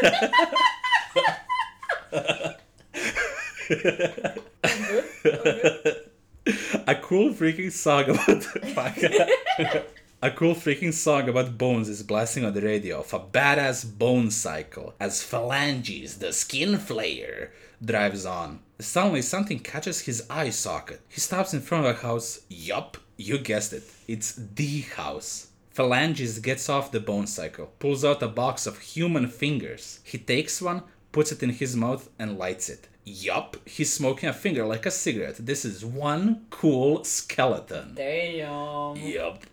a 6.87 6.95
cool 6.95 7.33
freaking 7.33 7.71
song 7.71 8.09
about. 8.09 8.45
a 10.21 10.29
cool 10.29 10.53
freaking 10.53 10.93
song 10.93 11.29
about 11.29 11.57
bones 11.57 11.87
is 11.87 12.03
blasting 12.03 12.43
on 12.43 12.53
the 12.53 12.61
radio 12.61 12.99
of 12.99 13.13
a 13.13 13.19
badass 13.19 13.85
bone 13.97 14.29
cycle 14.29 14.93
as 14.99 15.23
Phalanges, 15.23 16.17
the 16.17 16.33
skin 16.33 16.73
flayer, 16.73 17.51
drives 17.83 18.25
on. 18.25 18.59
Suddenly 18.79 19.21
something 19.21 19.59
catches 19.59 20.01
his 20.01 20.25
eye 20.29 20.49
socket. 20.49 20.99
He 21.07 21.21
stops 21.21 21.53
in 21.53 21.61
front 21.61 21.85
of 21.85 21.95
a 21.95 22.01
house. 22.01 22.41
Yup, 22.49 22.97
you 23.15 23.37
guessed 23.37 23.71
it. 23.71 23.83
It's 24.09 24.33
the 24.33 24.81
house. 24.81 25.47
Phalanges 25.69 26.39
gets 26.39 26.67
off 26.67 26.91
the 26.91 26.99
bone 26.99 27.27
cycle, 27.27 27.71
pulls 27.79 28.03
out 28.03 28.21
a 28.21 28.27
box 28.27 28.67
of 28.67 28.79
human 28.79 29.27
fingers. 29.27 30.01
He 30.03 30.17
takes 30.17 30.61
one, 30.61 30.83
puts 31.13 31.31
it 31.31 31.43
in 31.43 31.51
his 31.51 31.77
mouth, 31.77 32.09
and 32.19 32.37
lights 32.37 32.67
it. 32.67 32.89
Yup, 33.05 33.55
he's 33.65 33.93
smoking 33.93 34.27
a 34.27 34.33
finger 34.33 34.65
like 34.65 34.85
a 34.85 34.91
cigarette. 34.91 35.37
This 35.37 35.63
is 35.63 35.85
one 35.85 36.45
cool 36.49 37.05
skeleton. 37.05 37.93
Damn. 37.95 38.97
Yup. 38.97 39.45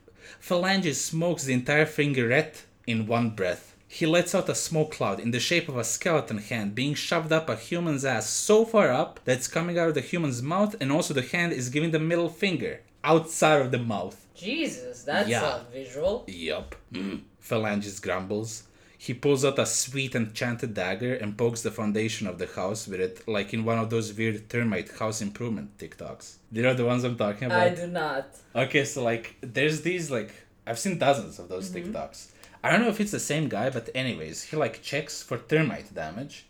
Phalanges 0.46 1.04
smokes 1.04 1.42
the 1.42 1.52
entire 1.52 1.86
fingerette 1.86 2.62
in 2.86 3.08
one 3.08 3.30
breath. 3.30 3.74
He 3.88 4.06
lets 4.06 4.32
out 4.32 4.48
a 4.48 4.54
smoke 4.54 4.92
cloud 4.92 5.18
in 5.18 5.32
the 5.32 5.40
shape 5.40 5.68
of 5.68 5.76
a 5.76 5.82
skeleton 5.82 6.38
hand 6.38 6.72
being 6.72 6.94
shoved 6.94 7.32
up 7.32 7.48
a 7.48 7.56
human's 7.56 8.04
ass 8.04 8.30
so 8.30 8.64
far 8.64 8.92
up 8.92 9.18
that 9.24 9.38
it's 9.38 9.48
coming 9.48 9.76
out 9.76 9.88
of 9.88 9.94
the 9.96 10.00
human's 10.00 10.42
mouth, 10.42 10.76
and 10.80 10.92
also 10.92 11.12
the 11.12 11.22
hand 11.22 11.52
is 11.52 11.68
giving 11.68 11.90
the 11.90 11.98
middle 11.98 12.28
finger 12.28 12.78
outside 13.02 13.60
of 13.60 13.72
the 13.72 13.78
mouth. 13.80 14.24
Jesus, 14.36 15.02
that's 15.02 15.28
Yeah. 15.28 15.62
a 15.62 15.64
visual. 15.72 16.22
Yup. 16.28 16.76
Mm. 16.92 17.22
Phalanges 17.40 17.98
grumbles. 17.98 18.62
He 19.06 19.14
pulls 19.14 19.44
out 19.44 19.60
a 19.60 19.66
sweet 19.66 20.16
enchanted 20.16 20.74
dagger 20.74 21.14
and 21.14 21.38
pokes 21.38 21.62
the 21.62 21.70
foundation 21.70 22.26
of 22.26 22.40
the 22.40 22.48
house 22.48 22.88
with 22.88 23.00
it, 23.00 23.28
like 23.28 23.54
in 23.54 23.64
one 23.64 23.78
of 23.78 23.88
those 23.88 24.12
weird 24.12 24.50
termite 24.50 24.90
house 24.98 25.20
improvement 25.20 25.78
TikToks. 25.78 26.38
Do 26.52 26.56
you 26.58 26.66
know 26.66 26.74
the 26.74 26.84
ones 26.84 27.04
I'm 27.04 27.16
talking 27.16 27.44
about? 27.46 27.68
I 27.68 27.68
do 27.68 27.86
not. 27.86 28.26
Okay, 28.56 28.84
so 28.84 29.04
like 29.04 29.36
there's 29.42 29.82
these 29.82 30.10
like 30.10 30.32
I've 30.66 30.80
seen 30.80 30.98
dozens 30.98 31.38
of 31.38 31.48
those 31.48 31.70
mm-hmm. 31.70 31.92
TikToks. 31.92 32.32
I 32.64 32.70
don't 32.72 32.82
know 32.82 32.88
if 32.88 33.00
it's 33.00 33.12
the 33.12 33.20
same 33.20 33.48
guy, 33.48 33.70
but 33.70 33.90
anyways, 33.94 34.42
he 34.42 34.56
like 34.56 34.82
checks 34.82 35.22
for 35.22 35.38
termite 35.38 35.94
damage 35.94 36.46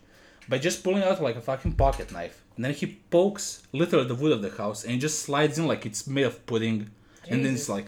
by 0.49 0.57
just 0.57 0.83
pulling 0.83 1.03
out 1.03 1.21
like 1.21 1.35
a 1.35 1.41
fucking 1.41 1.73
pocket 1.73 2.11
knife. 2.11 2.43
And 2.55 2.65
then 2.65 2.73
he 2.73 2.87
pokes 3.11 3.67
literally 3.71 4.07
the 4.07 4.15
wood 4.15 4.31
of 4.31 4.41
the 4.41 4.49
house 4.49 4.83
and 4.83 4.93
he 4.93 4.97
just 4.97 5.19
slides 5.19 5.59
in 5.59 5.67
like 5.67 5.85
it's 5.85 6.07
made 6.07 6.25
of 6.25 6.43
pudding. 6.47 6.89
And 7.29 7.45
then 7.45 7.53
it's 7.53 7.69
like 7.69 7.85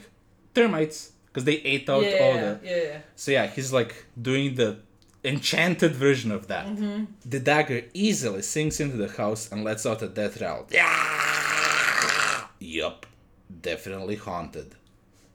termites 0.54 1.14
because 1.32 1.46
they 1.46 1.58
ate 1.58 1.90
out 1.90 2.04
yeah, 2.04 2.18
all 2.22 2.34
the 2.34 2.60
yeah, 2.64 2.84
yeah. 2.84 2.98
so 3.16 3.32
yeah, 3.32 3.48
he's 3.48 3.72
like 3.72 4.06
doing 4.20 4.56
the 4.56 4.78
enchanted 5.24 5.96
version 5.96 6.32
of 6.32 6.48
that. 6.48 6.66
Mm-hmm. 6.68 7.06
The 7.26 7.40
dagger 7.40 7.84
easily 7.94 8.42
sinks 8.42 8.80
into 8.80 8.98
the 8.98 9.10
house 9.10 9.52
and 9.52 9.64
lets 9.64 9.86
out 9.86 10.02
a 10.02 10.08
death 10.08 10.42
rattle. 10.42 10.68
Yeah! 10.72 12.48
Yup, 12.60 13.06
definitely 13.62 14.16
haunted. 14.16 14.76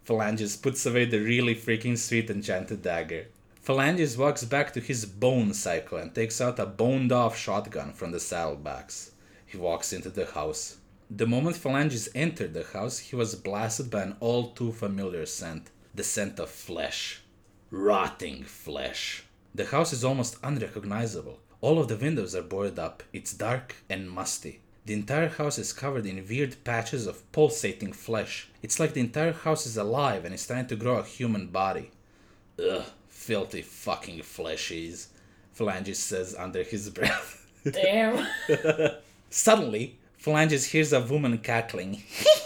Phalanges 0.04 0.57
puts 0.57 0.85
away 0.85 1.07
the 1.07 1.18
really 1.18 1.54
freaking 1.54 1.96
sweet 1.96 2.28
enchanted 2.28 2.83
dagger. 2.83 3.26
Phalanges 3.62 4.18
walks 4.18 4.44
back 4.44 4.74
to 4.74 4.80
his 4.80 5.07
bone 5.07 5.54
cycle 5.54 5.96
and 5.96 6.14
takes 6.14 6.40
out 6.40 6.59
a 6.59 6.66
boned 6.66 7.12
off 7.12 7.38
shotgun 7.38 7.92
from 7.94 8.11
the 8.11 8.20
saddlebags. 8.20 9.12
He 9.46 9.57
walks 9.57 9.92
into 9.92 10.11
the 10.11 10.26
house. 10.26 10.76
The 11.11 11.26
moment 11.26 11.57
Phalanges 11.57 12.09
entered 12.14 12.52
the 12.52 12.64
house, 12.64 12.98
he 12.98 13.16
was 13.16 13.35
blasted 13.35 13.90
by 13.90 14.02
an 14.02 14.16
all 14.20 14.50
too 14.50 14.72
familiar 14.72 15.24
scent 15.24 15.70
the 15.94 16.04
scent 16.04 16.38
of 16.38 16.50
flesh. 16.50 17.20
Rotting 17.70 18.44
flesh. 18.44 19.24
The 19.54 19.66
house 19.66 19.92
is 19.92 20.04
almost 20.04 20.38
unrecognizable. 20.42 21.38
All 21.61 21.78
of 21.78 21.88
the 21.88 21.96
windows 21.96 22.35
are 22.35 22.42
boarded 22.42 22.78
up. 22.78 23.02
It's 23.12 23.33
dark 23.33 23.76
and 23.88 24.11
musty. 24.11 24.61
The 24.87 24.94
entire 24.94 25.28
house 25.28 25.59
is 25.59 25.72
covered 25.72 26.04
in 26.04 26.26
weird 26.28 26.62
patches 26.64 27.07
of 27.07 27.30
pulsating 27.33 27.92
flesh. 27.92 28.48
It's 28.62 28.78
like 28.78 28.92
the 28.92 29.00
entire 29.00 29.33
house 29.33 29.66
is 29.66 29.76
alive 29.76 30.24
and 30.24 30.35
is 30.35 30.46
trying 30.46 30.66
to 30.66 30.76
grow 30.76 30.98
a 30.98 31.04
human 31.04 31.46
body. 31.46 31.90
Ugh, 32.59 32.85
filthy 33.09 33.62
fucking 33.62 34.20
fleshies, 34.20 35.07
Phalanges 35.52 35.98
says 36.00 36.35
under 36.35 36.62
his 36.62 36.90
breath. 36.90 37.46
Damn. 37.64 38.26
Suddenly, 39.30 39.98
Phalanges 40.18 40.66
hears 40.66 40.92
a 40.92 41.00
woman 41.00 41.38
cackling. 41.38 42.02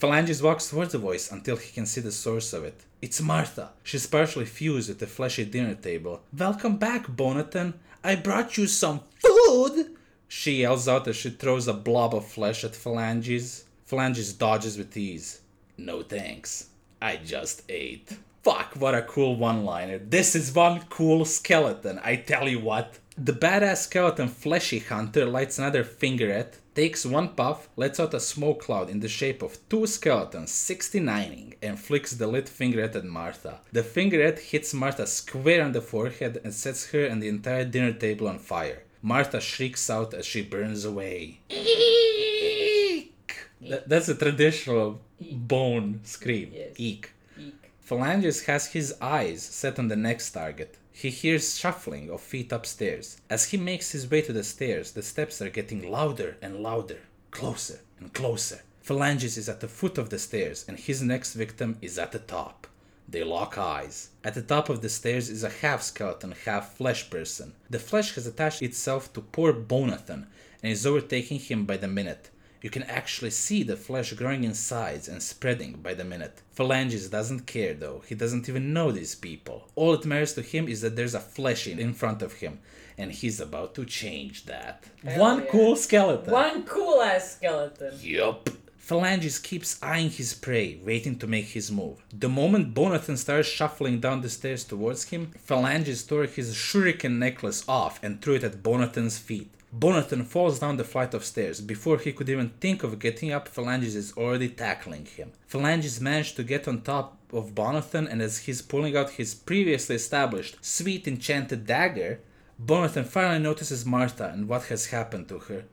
Phalanges 0.00 0.42
walks 0.42 0.70
towards 0.70 0.92
the 0.92 0.98
voice 0.98 1.30
until 1.30 1.58
he 1.58 1.70
can 1.72 1.84
see 1.84 2.00
the 2.00 2.10
source 2.10 2.54
of 2.54 2.64
it. 2.64 2.84
It's 3.02 3.20
Martha. 3.20 3.72
She's 3.82 4.06
partially 4.06 4.46
fused 4.46 4.88
with 4.88 4.98
the 4.98 5.06
fleshy 5.06 5.44
dinner 5.44 5.74
table. 5.74 6.22
Welcome 6.34 6.78
back, 6.78 7.06
Bonathan. 7.06 7.74
I 8.02 8.14
brought 8.14 8.56
you 8.56 8.66
some 8.66 9.02
food! 9.18 9.94
She 10.26 10.62
yells 10.62 10.88
out 10.88 11.06
as 11.06 11.16
she 11.16 11.28
throws 11.28 11.68
a 11.68 11.74
blob 11.74 12.14
of 12.14 12.24
flesh 12.26 12.64
at 12.64 12.74
Phalanges. 12.74 13.64
Phalanges 13.84 14.32
dodges 14.32 14.78
with 14.78 14.96
ease. 14.96 15.42
No 15.76 16.00
thanks. 16.00 16.68
I 17.02 17.16
just 17.16 17.64
ate. 17.68 18.16
Fuck, 18.42 18.76
what 18.76 18.94
a 18.94 19.02
cool 19.02 19.36
one 19.36 19.66
liner. 19.66 19.98
This 19.98 20.34
is 20.34 20.54
one 20.54 20.80
cool 20.88 21.26
skeleton, 21.26 22.00
I 22.02 22.16
tell 22.16 22.48
you 22.48 22.60
what. 22.60 22.98
The 23.18 23.34
badass 23.34 23.82
skeleton 23.82 24.28
Fleshy 24.28 24.78
Hunter 24.78 25.26
lights 25.26 25.58
another 25.58 25.84
fingerette, 25.84 26.56
takes 26.74 27.04
one 27.04 27.28
puff, 27.30 27.68
lets 27.76 27.98
out 28.00 28.14
a 28.14 28.20
smoke 28.20 28.60
cloud 28.62 28.88
in 28.90 29.00
the 29.00 29.08
shape 29.08 29.42
of 29.42 29.58
two 29.68 29.86
skeletons 29.86 30.50
69ing, 30.50 31.54
and 31.62 31.78
flicks 31.78 32.12
the 32.12 32.26
lit 32.26 32.48
fingerette 32.48 32.96
at 32.96 33.04
Martha. 33.04 33.60
The 33.72 33.82
fingerette 33.82 34.38
hits 34.38 34.72
Martha 34.74 35.06
square 35.06 35.62
on 35.64 35.72
the 35.72 35.80
forehead 35.80 36.40
and 36.44 36.54
sets 36.54 36.90
her 36.90 37.04
and 37.04 37.22
the 37.22 37.28
entire 37.28 37.64
dinner 37.64 37.92
table 37.92 38.28
on 38.28 38.38
fire. 38.38 38.82
Martha 39.02 39.40
shrieks 39.40 39.88
out 39.90 40.12
as 40.14 40.26
she 40.26 40.42
burns 40.42 40.84
away. 40.84 41.40
Eek! 41.50 43.36
That- 43.62 43.88
that's 43.88 44.08
a 44.08 44.14
traditional 44.14 45.00
bone 45.20 46.00
scream. 46.04 46.50
Yes. 46.54 46.74
Eek. 46.78 47.10
Eek. 47.38 47.54
Phalanges 47.80 48.44
has 48.44 48.66
his 48.68 48.94
eyes 49.00 49.42
set 49.42 49.78
on 49.78 49.88
the 49.88 49.96
next 49.96 50.30
target. 50.30 50.76
He 51.00 51.08
hears 51.08 51.58
shuffling 51.58 52.10
of 52.10 52.20
feet 52.20 52.52
upstairs. 52.52 53.22
As 53.30 53.46
he 53.46 53.56
makes 53.56 53.92
his 53.92 54.10
way 54.10 54.20
to 54.20 54.34
the 54.34 54.44
stairs, 54.44 54.92
the 54.92 55.02
steps 55.02 55.40
are 55.40 55.48
getting 55.48 55.90
louder 55.90 56.36
and 56.42 56.62
louder, 56.62 56.98
closer 57.30 57.80
and 57.98 58.12
closer. 58.12 58.60
Phalanges 58.82 59.38
is 59.38 59.48
at 59.48 59.60
the 59.60 59.68
foot 59.68 59.96
of 59.96 60.10
the 60.10 60.18
stairs, 60.18 60.62
and 60.68 60.78
his 60.78 61.00
next 61.00 61.32
victim 61.32 61.78
is 61.80 61.98
at 61.98 62.12
the 62.12 62.18
top. 62.18 62.66
They 63.08 63.24
lock 63.24 63.56
eyes. 63.56 64.10
At 64.22 64.34
the 64.34 64.42
top 64.42 64.68
of 64.68 64.82
the 64.82 64.90
stairs 64.90 65.30
is 65.30 65.42
a 65.42 65.48
half 65.48 65.80
skeleton, 65.80 66.34
half 66.44 66.76
flesh 66.76 67.08
person. 67.08 67.54
The 67.70 67.78
flesh 67.78 68.14
has 68.16 68.26
attached 68.26 68.60
itself 68.60 69.10
to 69.14 69.22
poor 69.22 69.54
Bonathan 69.54 70.26
and 70.62 70.70
is 70.70 70.84
overtaking 70.84 71.38
him 71.38 71.64
by 71.64 71.78
the 71.78 71.88
minute. 71.88 72.28
You 72.62 72.68
can 72.70 72.82
actually 72.84 73.30
see 73.30 73.62
the 73.62 73.76
flesh 73.76 74.12
growing 74.12 74.44
in 74.44 74.54
size 74.54 75.08
and 75.08 75.22
spreading 75.22 75.74
by 75.82 75.94
the 75.94 76.04
minute. 76.04 76.42
Phalanges 76.52 77.08
doesn't 77.08 77.46
care 77.46 77.72
though, 77.74 78.02
he 78.06 78.14
doesn't 78.14 78.48
even 78.48 78.72
know 78.72 78.92
these 78.92 79.14
people. 79.14 79.68
All 79.74 79.92
that 79.92 80.04
matters 80.04 80.34
to 80.34 80.42
him 80.42 80.68
is 80.68 80.82
that 80.82 80.94
there's 80.94 81.14
a 81.14 81.20
flesh 81.20 81.66
in, 81.66 81.78
in 81.78 81.94
front 81.94 82.20
of 82.20 82.34
him, 82.34 82.60
and 82.98 83.12
he's 83.12 83.40
about 83.40 83.74
to 83.76 83.84
change 83.86 84.44
that. 84.44 84.84
Hell 85.04 85.20
One 85.20 85.38
yeah. 85.40 85.50
cool 85.50 85.76
skeleton. 85.76 86.32
One 86.32 86.64
cool 86.64 87.00
ass 87.00 87.36
skeleton. 87.36 87.94
Yup. 88.02 88.50
Phalanges 88.76 89.38
keeps 89.38 89.80
eyeing 89.82 90.10
his 90.10 90.34
prey, 90.34 90.80
waiting 90.84 91.16
to 91.20 91.26
make 91.28 91.46
his 91.46 91.70
move. 91.70 92.02
The 92.12 92.28
moment 92.28 92.74
Bonathan 92.74 93.16
starts 93.16 93.46
shuffling 93.48 94.00
down 94.00 94.20
the 94.20 94.28
stairs 94.28 94.64
towards 94.64 95.04
him, 95.04 95.30
Phalanges 95.44 96.02
tore 96.02 96.24
his 96.24 96.54
shuriken 96.54 97.18
necklace 97.18 97.64
off 97.68 98.00
and 98.02 98.20
threw 98.20 98.34
it 98.34 98.44
at 98.44 98.64
Bonathan's 98.64 99.16
feet. 99.16 99.50
Bonathan 99.76 100.26
falls 100.26 100.58
down 100.58 100.76
the 100.76 100.84
flight 100.84 101.14
of 101.14 101.24
stairs. 101.24 101.60
Before 101.60 101.96
he 101.98 102.12
could 102.12 102.28
even 102.28 102.50
think 102.60 102.82
of 102.82 102.98
getting 102.98 103.30
up, 103.30 103.46
Phalanges 103.46 103.94
is 103.94 104.12
already 104.16 104.48
tackling 104.48 105.06
him. 105.06 105.30
Phalanges 105.46 106.00
managed 106.00 106.34
to 106.36 106.42
get 106.42 106.66
on 106.66 106.80
top 106.80 107.16
of 107.32 107.54
Bonathan, 107.54 108.10
and 108.10 108.20
as 108.20 108.38
he's 108.38 108.62
pulling 108.62 108.96
out 108.96 109.10
his 109.10 109.32
previously 109.34 109.94
established 109.94 110.56
sweet 110.60 111.06
enchanted 111.06 111.66
dagger, 111.66 112.18
Bonathan 112.60 113.06
finally 113.06 113.38
notices 113.38 113.86
Martha 113.86 114.30
and 114.34 114.48
what 114.48 114.64
has 114.64 114.86
happened 114.86 115.28
to 115.28 115.38
her. 115.38 115.64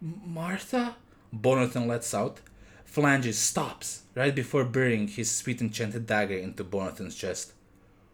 Martha? 0.00 0.96
Bonathan 1.34 1.88
lets 1.88 2.14
out. 2.14 2.40
Phalanges 2.84 3.38
stops 3.38 4.02
right 4.14 4.34
before 4.34 4.64
burying 4.64 5.08
his 5.08 5.30
sweet 5.30 5.60
enchanted 5.60 6.06
dagger 6.06 6.36
into 6.36 6.64
Bonathan's 6.64 7.16
chest. 7.16 7.52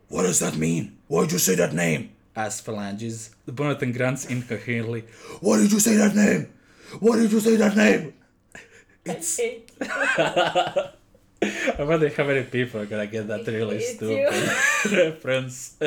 What 0.09 0.23
does 0.23 0.41
that 0.41 0.57
mean? 0.57 0.97
Why'd 1.09 1.33
you 1.33 1.39
say 1.39 1.57
that 1.57 1.75
name? 1.75 2.16
Asked 2.37 2.65
Phalanges. 2.65 3.31
Bonathan 3.49 3.97
grunts 3.97 4.27
incoherently. 4.27 5.05
Why 5.41 5.59
did 5.59 5.73
you 5.73 5.81
say 5.81 5.97
that 5.97 6.15
name? 6.15 6.53
Why 7.01 7.17
did 7.17 7.33
you 7.33 7.41
say 7.41 7.57
that 7.57 7.77
name? 7.77 8.15
It's. 9.05 9.41
I 11.43 11.83
wonder 11.85 12.09
how 12.09 12.25
many 12.25 12.45
people 12.45 12.81
are 12.81 12.87
gonna 12.87 13.07
get 13.07 13.29
that 13.29 13.47
really 13.47 13.81
stupid 13.81 14.51
reference. 14.93 15.77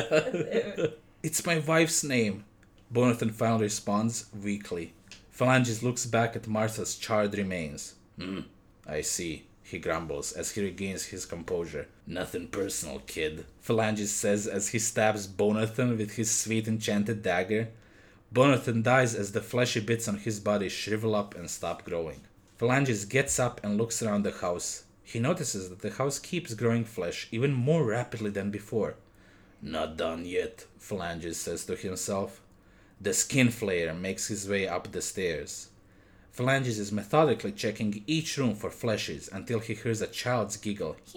it's 1.24 1.46
my 1.46 1.60
wife's 1.60 2.04
name. 2.04 2.46
Bonathan 2.94 3.32
finally 3.32 3.64
responds 3.64 4.26
weakly. 4.44 4.94
Phalanges 5.32 5.84
looks 5.84 6.06
back 6.06 6.36
at 6.36 6.48
Martha's 6.48 6.96
charred 6.96 7.36
remains. 7.36 7.96
Hmm, 8.18 8.42
I 8.88 9.02
see, 9.02 9.46
he 9.70 9.78
grumbles 9.78 10.32
as 10.32 10.52
he 10.52 10.62
regains 10.62 11.06
his 11.06 11.26
composure. 11.26 11.88
Nothing 12.08 12.48
personal, 12.48 13.00
kid, 13.06 13.46
Phalanges 13.60 14.12
says 14.12 14.48
as 14.48 14.70
he 14.70 14.80
stabs 14.80 15.28
Bonathan 15.28 15.98
with 15.98 16.16
his 16.16 16.32
sweet 16.32 16.68
enchanted 16.68 17.22
dagger. 17.22 17.70
Bonathan 18.34 18.82
dies 18.82 19.14
as 19.14 19.32
the 19.32 19.42
fleshy 19.42 19.80
bits 19.80 20.08
on 20.08 20.18
his 20.18 20.40
body 20.40 20.70
shrivel 20.70 21.16
up 21.16 21.36
and 21.36 21.50
stop 21.50 21.86
growing. 21.86 22.22
Phalanges 22.58 23.06
gets 23.06 23.40
up 23.40 23.62
and 23.64 23.78
looks 23.78 24.02
around 24.02 24.24
the 24.24 24.32
house. 24.32 24.86
He 25.04 25.20
notices 25.20 25.70
that 25.70 25.80
the 25.80 25.92
house 25.92 26.20
keeps 26.20 26.54
growing 26.56 26.84
flesh 26.84 27.28
even 27.32 27.54
more 27.54 27.84
rapidly 27.84 28.32
than 28.32 28.52
before. 28.52 28.96
Not 29.62 29.98
done 29.98 30.26
yet, 30.26 30.66
Phalanges 30.78 31.40
says 31.40 31.66
to 31.66 31.76
himself. 31.76 32.42
The 33.00 33.14
skin 33.14 33.48
flayer 33.48 33.98
makes 33.98 34.28
his 34.28 34.50
way 34.50 34.68
up 34.68 34.92
the 34.92 35.02
stairs. 35.02 35.70
Phalanges 36.40 36.80
is 36.80 36.94
methodically 36.94 37.52
checking 37.52 38.02
each 38.08 38.38
room 38.38 38.56
for 38.56 38.70
flashes 38.70 39.30
until 39.34 39.60
he 39.60 39.74
hears 39.74 40.02
a 40.02 40.08
child's 40.08 40.56
giggle. 40.56 40.96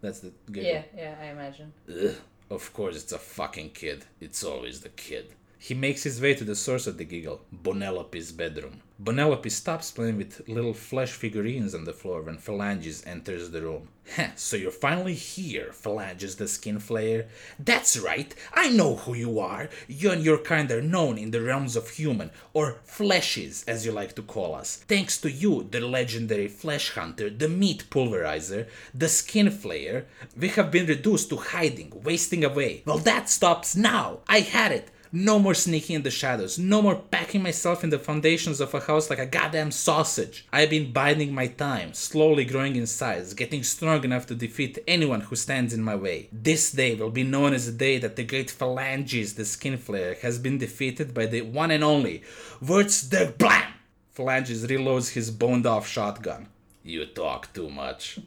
That's 0.00 0.20
the 0.20 0.32
giggle. 0.52 0.70
Yeah, 0.70 0.82
yeah, 0.96 1.16
I 1.20 1.24
imagine. 1.24 1.72
Ugh. 1.88 2.14
Of 2.50 2.72
course, 2.72 2.94
it's 2.94 3.10
a 3.10 3.18
fucking 3.18 3.70
kid. 3.70 4.04
It's 4.20 4.44
always 4.44 4.82
the 4.82 4.90
kid. 4.90 5.34
He 5.62 5.74
makes 5.74 6.04
his 6.04 6.22
way 6.22 6.32
to 6.36 6.42
the 6.42 6.56
source 6.56 6.86
of 6.86 6.96
the 6.96 7.04
giggle, 7.04 7.42
Bonelope's 7.52 8.32
bedroom. 8.32 8.80
Bonelope 8.98 9.50
stops 9.50 9.90
playing 9.90 10.16
with 10.16 10.48
little 10.48 10.72
flesh 10.72 11.12
figurines 11.12 11.74
on 11.74 11.84
the 11.84 11.92
floor 11.92 12.22
when 12.22 12.38
Phalanges 12.38 13.04
enters 13.06 13.50
the 13.50 13.60
room. 13.60 13.88
Heh, 14.16 14.30
so 14.36 14.56
you're 14.56 14.70
finally 14.70 15.12
here, 15.12 15.70
Phalanges 15.74 16.36
the 16.36 16.48
Skin 16.48 16.78
Flayer. 16.78 17.26
That's 17.58 17.98
right, 17.98 18.34
I 18.54 18.70
know 18.70 18.96
who 18.96 19.12
you 19.12 19.38
are. 19.38 19.68
You 19.86 20.12
and 20.12 20.24
your 20.24 20.38
kind 20.38 20.70
are 20.72 20.80
known 20.80 21.18
in 21.18 21.30
the 21.30 21.42
realms 21.42 21.76
of 21.76 21.90
human, 21.90 22.30
or 22.54 22.78
fleshes, 22.88 23.62
as 23.68 23.84
you 23.84 23.92
like 23.92 24.14
to 24.14 24.22
call 24.22 24.54
us. 24.54 24.76
Thanks 24.88 25.20
to 25.20 25.30
you, 25.30 25.68
the 25.70 25.80
legendary 25.80 26.48
flesh 26.48 26.92
hunter, 26.92 27.28
the 27.28 27.50
meat 27.50 27.84
pulverizer, 27.90 28.66
the 28.94 29.10
skin 29.10 29.48
flayer, 29.48 30.06
we 30.34 30.48
have 30.48 30.70
been 30.70 30.86
reduced 30.86 31.28
to 31.28 31.36
hiding, 31.36 31.92
wasting 32.02 32.44
away. 32.44 32.82
Well, 32.86 32.98
that 33.00 33.28
stops 33.28 33.76
now. 33.76 34.20
I 34.26 34.40
had 34.40 34.72
it. 34.72 34.90
No 35.12 35.40
more 35.40 35.54
sneaking 35.54 35.96
in 35.96 36.02
the 36.02 36.10
shadows. 36.10 36.56
No 36.56 36.80
more 36.82 36.94
packing 36.94 37.42
myself 37.42 37.82
in 37.82 37.90
the 37.90 37.98
foundations 37.98 38.60
of 38.60 38.72
a 38.74 38.80
house 38.80 39.10
like 39.10 39.18
a 39.18 39.26
goddamn 39.26 39.72
sausage. 39.72 40.46
I've 40.52 40.70
been 40.70 40.92
biding 40.92 41.34
my 41.34 41.48
time, 41.48 41.94
slowly 41.94 42.44
growing 42.44 42.76
in 42.76 42.86
size, 42.86 43.34
getting 43.34 43.64
strong 43.64 44.04
enough 44.04 44.26
to 44.26 44.36
defeat 44.36 44.78
anyone 44.86 45.22
who 45.22 45.34
stands 45.34 45.74
in 45.74 45.82
my 45.82 45.96
way. 45.96 46.28
This 46.30 46.70
day 46.70 46.94
will 46.94 47.10
be 47.10 47.24
known 47.24 47.54
as 47.54 47.66
the 47.66 47.72
day 47.72 47.98
that 47.98 48.14
the 48.14 48.22
great 48.22 48.52
Phalanges, 48.52 49.34
the 49.34 49.44
skin 49.44 49.80
has 50.22 50.38
been 50.38 50.58
defeated 50.58 51.12
by 51.12 51.26
the 51.26 51.42
one 51.42 51.72
and 51.72 51.82
only 51.82 52.22
the 52.60 53.34
Blam! 53.36 53.72
Phalanges 54.12 54.66
reloads 54.66 55.14
his 55.14 55.32
boned 55.32 55.66
off 55.66 55.88
shotgun. 55.88 56.48
You 56.84 57.06
talk 57.06 57.52
too 57.52 57.68
much. 57.68 58.20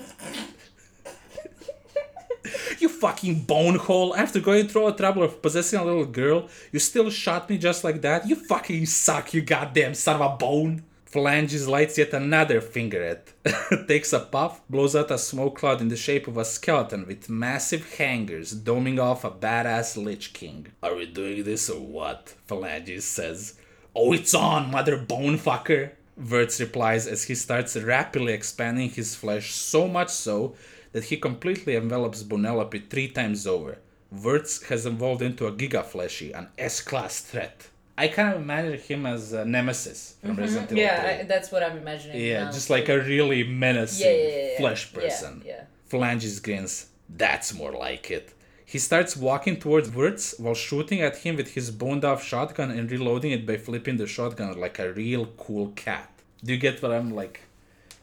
Fucking 3.03 3.45
bonehole! 3.45 4.15
After 4.15 4.39
going 4.39 4.69
through 4.69 4.83
all 4.83 4.91
the 4.93 4.97
trouble 4.97 5.23
of 5.23 5.41
possessing 5.41 5.77
a 5.77 5.83
little 5.83 6.05
girl, 6.05 6.47
you 6.71 6.79
still 6.79 7.09
shot 7.09 7.49
me 7.49 7.57
just 7.57 7.83
like 7.83 7.99
that? 7.99 8.29
You 8.29 8.37
fucking 8.37 8.85
suck, 8.85 9.33
you 9.33 9.41
goddamn 9.41 9.93
son 9.93 10.21
of 10.21 10.21
a 10.21 10.37
bone! 10.37 10.83
Phalanges 11.03 11.67
lights 11.67 11.97
yet 11.97 12.13
another 12.13 12.61
fingerette, 12.61 13.33
takes 13.89 14.13
a 14.13 14.21
puff, 14.21 14.61
blows 14.69 14.95
out 14.95 15.11
a 15.11 15.17
smoke 15.17 15.57
cloud 15.57 15.81
in 15.81 15.89
the 15.89 15.97
shape 15.97 16.29
of 16.29 16.37
a 16.37 16.45
skeleton 16.45 17.05
with 17.05 17.29
massive 17.29 17.97
hangers 17.97 18.55
doming 18.55 19.03
off 19.03 19.25
a 19.25 19.31
badass 19.31 20.01
Lich 20.01 20.31
King. 20.31 20.67
Are 20.81 20.95
we 20.95 21.05
doing 21.05 21.43
this 21.43 21.69
or 21.69 21.81
what? 21.81 22.33
Phalanges 22.47 23.03
says. 23.03 23.59
Oh, 23.93 24.13
it's 24.13 24.33
on, 24.33 24.71
mother 24.71 24.95
bone 24.95 25.37
fucker! 25.37 25.91
Wirtz 26.15 26.61
replies 26.61 27.07
as 27.07 27.25
he 27.25 27.35
starts 27.35 27.75
rapidly 27.75 28.31
expanding 28.31 28.91
his 28.91 29.13
flesh 29.13 29.51
so 29.51 29.89
much 29.89 30.09
so 30.09 30.55
that 30.93 31.05
he 31.05 31.17
completely 31.17 31.75
envelops 31.75 32.23
Bonelope 32.23 32.89
three 32.89 33.09
times 33.09 33.45
over. 33.45 33.77
Wirtz 34.11 34.63
has 34.63 34.85
evolved 34.85 35.21
into 35.21 35.47
a 35.47 35.51
Giga 35.51 35.83
Fleshy, 35.83 36.31
an 36.31 36.47
S-class 36.57 37.19
threat. 37.21 37.67
I 37.97 38.07
kind 38.07 38.33
of 38.33 38.41
imagine 38.41 38.79
him 38.79 39.05
as 39.05 39.33
a 39.33 39.43
nemesis 39.45 40.15
from 40.21 40.31
mm-hmm. 40.31 40.41
Resident 40.41 40.71
Evil 40.71 40.83
Yeah, 40.83 41.01
3. 41.01 41.11
I, 41.11 41.23
that's 41.23 41.51
what 41.51 41.63
I'm 41.63 41.77
imagining. 41.77 42.25
yeah, 42.25 42.45
now, 42.45 42.51
just 42.51 42.69
like 42.69 42.89
a 42.89 42.99
really 42.99 43.43
menacing 43.43 44.07
yeah, 44.07 44.13
yeah, 44.13 44.27
yeah, 44.27 44.47
yeah. 44.51 44.57
flesh 44.57 44.93
person. 44.93 45.43
Yeah. 45.45 45.63
Phalanges 45.85 46.39
grins. 46.39 46.87
That's 47.09 47.53
more 47.53 47.71
like 47.71 48.09
it. 48.09 48.33
He 48.65 48.79
starts 48.79 49.15
walking 49.15 49.57
towards 49.59 49.91
Wirtz 49.91 50.33
while 50.39 50.55
shooting 50.55 51.01
at 51.01 51.17
him 51.17 51.35
with 51.35 51.53
his 51.53 51.69
boned 51.69 52.03
off 52.03 52.23
shotgun 52.23 52.71
and 52.71 52.89
reloading 52.89 53.31
it 53.31 53.45
by 53.45 53.57
flipping 53.57 53.97
the 53.97 54.07
shotgun 54.07 54.59
like 54.59 54.79
a 54.79 54.91
real 54.93 55.27
cool 55.37 55.67
cat. 55.75 56.09
Do 56.43 56.53
you 56.53 56.59
get 56.59 56.81
what 56.81 56.91
I'm 56.91 57.11
like? 57.13 57.41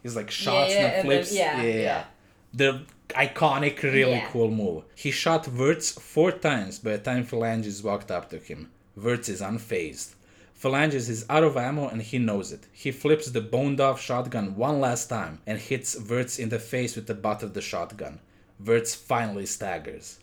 He's 0.02 0.14
like 0.14 0.30
shots 0.30 0.72
yeah, 0.72 0.76
and 0.76 0.86
and 0.86 1.10
then- 1.10 1.24
flips. 1.24 1.34
yeah, 1.34 1.62
yeah. 1.62 2.04
The 2.52 2.82
iconic, 3.10 3.82
really 3.82 4.12
Yeah. 4.12 4.28
cool 4.30 4.50
move. 4.50 4.84
He 4.94 5.10
shot 5.10 5.48
Wirtz 5.48 5.92
four 5.92 6.32
times 6.32 6.78
by 6.78 6.92
the 6.92 6.98
time 6.98 7.24
Phalanges 7.24 7.82
walked 7.82 8.10
up 8.10 8.28
to 8.30 8.38
him. 8.38 8.70
Wirtz 8.96 9.28
is 9.28 9.40
unfazed. 9.40 10.14
Phalanges 10.54 11.08
is 11.08 11.24
out 11.30 11.42
of 11.44 11.56
ammo 11.56 11.88
and 11.88 12.02
he 12.02 12.18
knows 12.18 12.52
it. 12.52 12.66
He 12.72 12.90
flips 12.90 13.30
the 13.30 13.40
boned 13.40 13.80
off 13.80 14.00
shotgun 14.00 14.56
one 14.56 14.80
last 14.80 15.08
time 15.08 15.40
and 15.46 15.58
hits 15.58 15.96
Wirtz 15.98 16.38
in 16.38 16.50
the 16.50 16.58
face 16.58 16.96
with 16.96 17.06
the 17.06 17.14
butt 17.14 17.42
of 17.42 17.54
the 17.54 17.62
shotgun. 17.62 18.20
Wirtz 18.58 18.94
finally 18.94 19.46
staggers. 19.46 20.18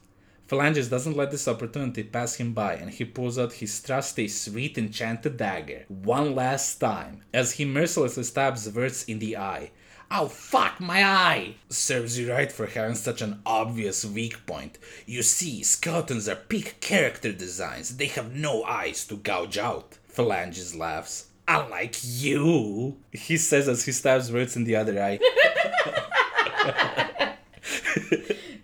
Phalanges 0.47 0.89
doesn't 0.89 1.17
let 1.17 1.31
this 1.31 1.47
opportunity 1.47 2.03
pass 2.03 2.35
him 2.35 2.53
by 2.53 2.75
and 2.75 2.91
he 2.91 3.03
pulls 3.03 3.37
out 3.39 3.53
his 3.53 3.81
trusty 3.81 4.27
sweet 4.27 4.77
enchanted 4.77 5.37
dagger 5.37 5.85
one 5.87 6.35
last 6.35 6.75
time 6.75 7.23
as 7.33 7.53
he 7.53 7.65
mercilessly 7.65 8.23
stabs 8.23 8.69
Wirtz 8.69 9.03
in 9.05 9.19
the 9.19 9.35
eye. 9.37 9.71
Oh 10.09 10.27
fuck, 10.27 10.79
my 10.79 11.03
eye! 11.03 11.55
Serves 11.69 12.17
you 12.17 12.31
right 12.31 12.51
for 12.51 12.65
having 12.65 12.95
such 12.95 13.21
an 13.21 13.41
obvious 13.45 14.05
weak 14.05 14.45
point. 14.45 14.77
You 15.05 15.21
see, 15.21 15.63
skeletons 15.63 16.29
are 16.29 16.35
peak 16.35 16.79
character 16.79 17.33
designs. 17.33 17.97
They 17.97 18.05
have 18.07 18.33
no 18.33 18.63
eyes 18.63 19.05
to 19.07 19.17
gouge 19.17 19.57
out. 19.57 19.97
Phalanges 20.07 20.75
laughs. 20.75 21.27
Unlike 21.47 21.97
you, 22.03 22.97
he 23.11 23.37
says 23.37 23.67
as 23.67 23.85
he 23.85 23.91
stabs 23.91 24.31
Wirtz 24.31 24.55
in 24.55 24.63
the 24.63 24.75
other 24.75 25.01
eye. 25.01 25.19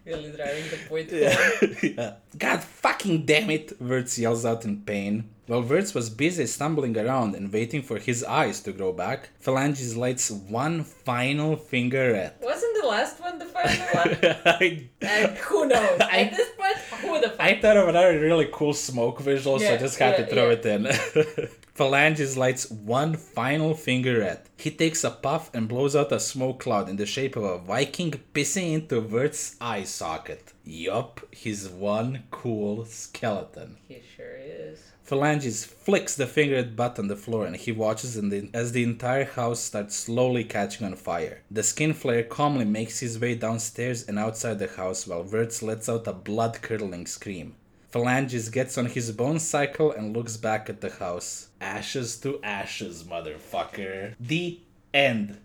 Really 0.06 0.32
driving 0.32 0.64
the 0.70 0.78
point 0.90 1.10
home. 1.12 1.94
Yeah. 1.98 2.14
God 2.38 2.62
fucking 2.62 3.26
damn 3.26 3.50
it! 3.50 3.82
Wirtz 3.82 4.20
yells 4.20 4.46
out 4.46 4.66
in 4.66 4.82
pain. 4.82 5.30
While 5.46 5.64
Wirtz 5.64 5.94
was 5.94 6.10
busy 6.10 6.46
stumbling 6.46 6.98
around 6.98 7.36
and 7.36 7.52
waiting 7.52 7.82
for 7.82 7.98
his 8.00 8.24
eyes 8.24 8.62
to 8.62 8.72
grow 8.72 8.94
back, 8.94 9.30
Phalanges 9.40 9.98
lights 9.98 10.32
one 10.32 10.84
final 10.86 11.58
fingerette. 11.58 12.38
Wasn't 12.42 12.82
the 12.82 12.88
last 12.88 13.20
one 13.20 13.40
the 13.40 13.46
final 13.46 13.86
one? 13.92 14.18
I, 14.46 14.88
and 15.02 15.38
who 15.38 15.66
knows? 15.68 16.00
I- 16.02 16.20
At 16.22 16.32
this 16.38 16.50
point, 16.58 16.78
who 17.02 17.20
the 17.20 17.30
fuck? 17.30 17.40
I 17.42 17.60
thought 17.60 17.76
of 17.76 17.90
another 17.90 18.18
really 18.20 18.48
cool 18.54 18.74
smoke 18.74 19.20
visual, 19.20 19.60
so 19.60 19.74
I 19.74 19.78
just 19.78 20.00
had 20.00 20.18
yeah, 20.18 20.26
to 20.26 20.32
throw 20.34 20.48
yeah. 20.50 20.54
it 20.56 20.66
in. 20.66 21.50
Phalanges 21.74 22.38
lights 22.38 22.70
one 22.72 23.16
final 23.18 23.74
fingerette. 23.74 24.46
He 24.58 24.72
takes 24.72 25.04
a 25.04 25.10
puff 25.12 25.50
and 25.54 25.68
blows 25.68 25.96
out 25.96 26.12
a 26.14 26.20
smoke 26.22 26.60
cloud 26.62 26.88
in 26.88 26.96
the 26.96 27.06
shape 27.06 27.36
of 27.36 27.44
a 27.44 27.58
Viking 27.58 28.12
pissing 28.34 28.74
into 28.74 29.02
Wirtz's 29.02 29.58
eye 29.60 29.84
socket. 29.84 30.54
Yup, 30.64 31.20
he's 31.32 31.68
one 31.68 32.24
cool 32.32 32.86
skeleton. 32.86 33.78
He 33.90 34.02
sure 34.16 34.38
is. 34.38 34.93
Phalanges 35.14 35.64
flicks 35.64 36.16
the 36.16 36.26
fingerette 36.26 36.76
butt 36.76 36.98
on 36.98 37.08
the 37.08 37.16
floor 37.16 37.46
and 37.46 37.56
he 37.56 37.72
watches 37.72 38.16
the, 38.16 38.50
as 38.52 38.72
the 38.72 38.82
entire 38.82 39.26
house 39.26 39.60
starts 39.60 39.96
slowly 39.96 40.44
catching 40.44 40.88
on 40.88 40.96
fire. 40.96 41.44
The 41.52 41.62
skin 41.62 41.94
flayer 41.94 42.28
calmly 42.28 42.66
makes 42.66 42.98
his 42.98 43.20
way 43.20 43.36
downstairs 43.36 44.08
and 44.08 44.18
outside 44.18 44.58
the 44.58 44.70
house 44.70 45.06
while 45.06 45.22
Wirtz 45.24 45.62
lets 45.62 45.88
out 45.88 46.08
a 46.08 46.14
blood 46.14 46.64
curdling 46.64 47.06
scream. 47.06 47.54
Phalanges 47.92 48.50
gets 48.50 48.76
on 48.76 48.88
his 48.88 49.12
bone 49.12 49.38
cycle 49.38 49.92
and 49.92 50.18
looks 50.18 50.36
back 50.36 50.68
at 50.68 50.82
the 50.82 50.90
house. 50.90 51.50
Ashes 51.62 52.18
to 52.22 52.42
ashes, 52.42 53.04
motherfucker. 53.04 54.16
The 54.20 54.62
end. 54.96 55.38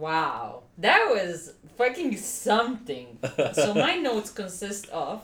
Wow. 0.00 0.62
That 0.78 1.08
was 1.10 1.52
fucking 1.76 2.16
something. 2.16 3.18
so 3.52 3.74
my 3.86 3.96
notes 3.96 4.30
consist 4.30 4.88
of 4.88 5.22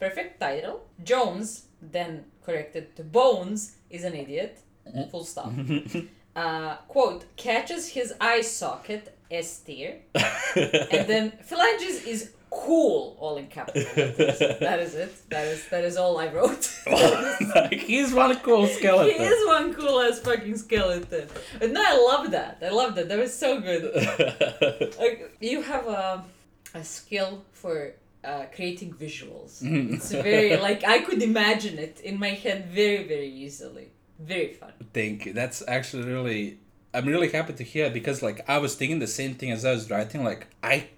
perfect 0.00 0.40
title. 0.40 0.86
Jones, 1.04 1.66
then 1.82 2.24
corrected 2.44 2.96
to 2.96 3.04
Bones, 3.04 3.76
is 3.90 4.04
an 4.04 4.14
idiot. 4.14 4.60
Full 5.10 5.24
stop. 5.24 5.52
Uh, 6.36 6.76
quote, 6.86 7.24
catches 7.34 7.88
his 7.88 8.14
eye 8.20 8.42
socket, 8.42 9.12
S 9.28 9.58
tier. 9.58 9.96
and 10.14 11.08
then 11.08 11.32
Phalanges 11.42 12.04
is 12.04 12.30
cool, 12.50 13.16
all 13.18 13.36
in 13.36 13.46
capital 13.46 13.82
letters. 13.96 14.38
That 14.60 14.80
is 14.80 14.94
it. 14.94 15.30
That 15.30 15.46
is 15.46 15.68
that 15.68 15.84
is 15.84 15.96
all 15.96 16.18
I 16.18 16.28
wrote. 16.28 16.64
He's 17.72 18.12
one 18.12 18.36
cool 18.40 18.66
skeleton 18.66 19.14
he 19.14 19.22
is 19.22 19.46
one 19.46 19.74
cool 19.74 20.00
ass 20.00 20.18
fucking 20.20 20.56
skeleton. 20.56 21.28
But 21.58 21.70
no, 21.70 21.82
I 21.84 21.96
love 21.96 22.30
that. 22.30 22.58
I 22.62 22.70
love 22.70 22.94
that. 22.96 23.08
That 23.08 23.18
was 23.18 23.34
so 23.34 23.60
good. 23.60 23.82
Like 24.98 25.36
you 25.40 25.62
have 25.62 25.86
a 25.86 26.24
a 26.74 26.84
skill 26.84 27.44
for 27.52 27.94
uh, 28.24 28.44
creating 28.54 28.92
visuals. 28.94 29.62
It's 29.62 30.12
very 30.12 30.56
like 30.56 30.84
I 30.84 31.00
could 31.00 31.22
imagine 31.22 31.78
it 31.78 32.00
in 32.00 32.18
my 32.18 32.30
head 32.30 32.66
very 32.66 33.04
very 33.06 33.30
easily. 33.30 33.88
Very 34.18 34.52
fun. 34.54 34.72
Thank 34.92 35.26
you. 35.26 35.32
That's 35.32 35.62
actually 35.68 36.04
really. 36.04 36.58
I'm 36.94 37.06
really 37.06 37.30
happy 37.30 37.52
to 37.52 37.62
hear 37.62 37.90
because 37.90 38.22
like 38.22 38.48
I 38.48 38.58
was 38.58 38.74
thinking 38.74 38.98
the 38.98 39.06
same 39.06 39.34
thing 39.34 39.50
as 39.50 39.64
I 39.64 39.72
was 39.72 39.90
writing. 39.90 40.24
Like 40.24 40.48
I, 40.62 40.88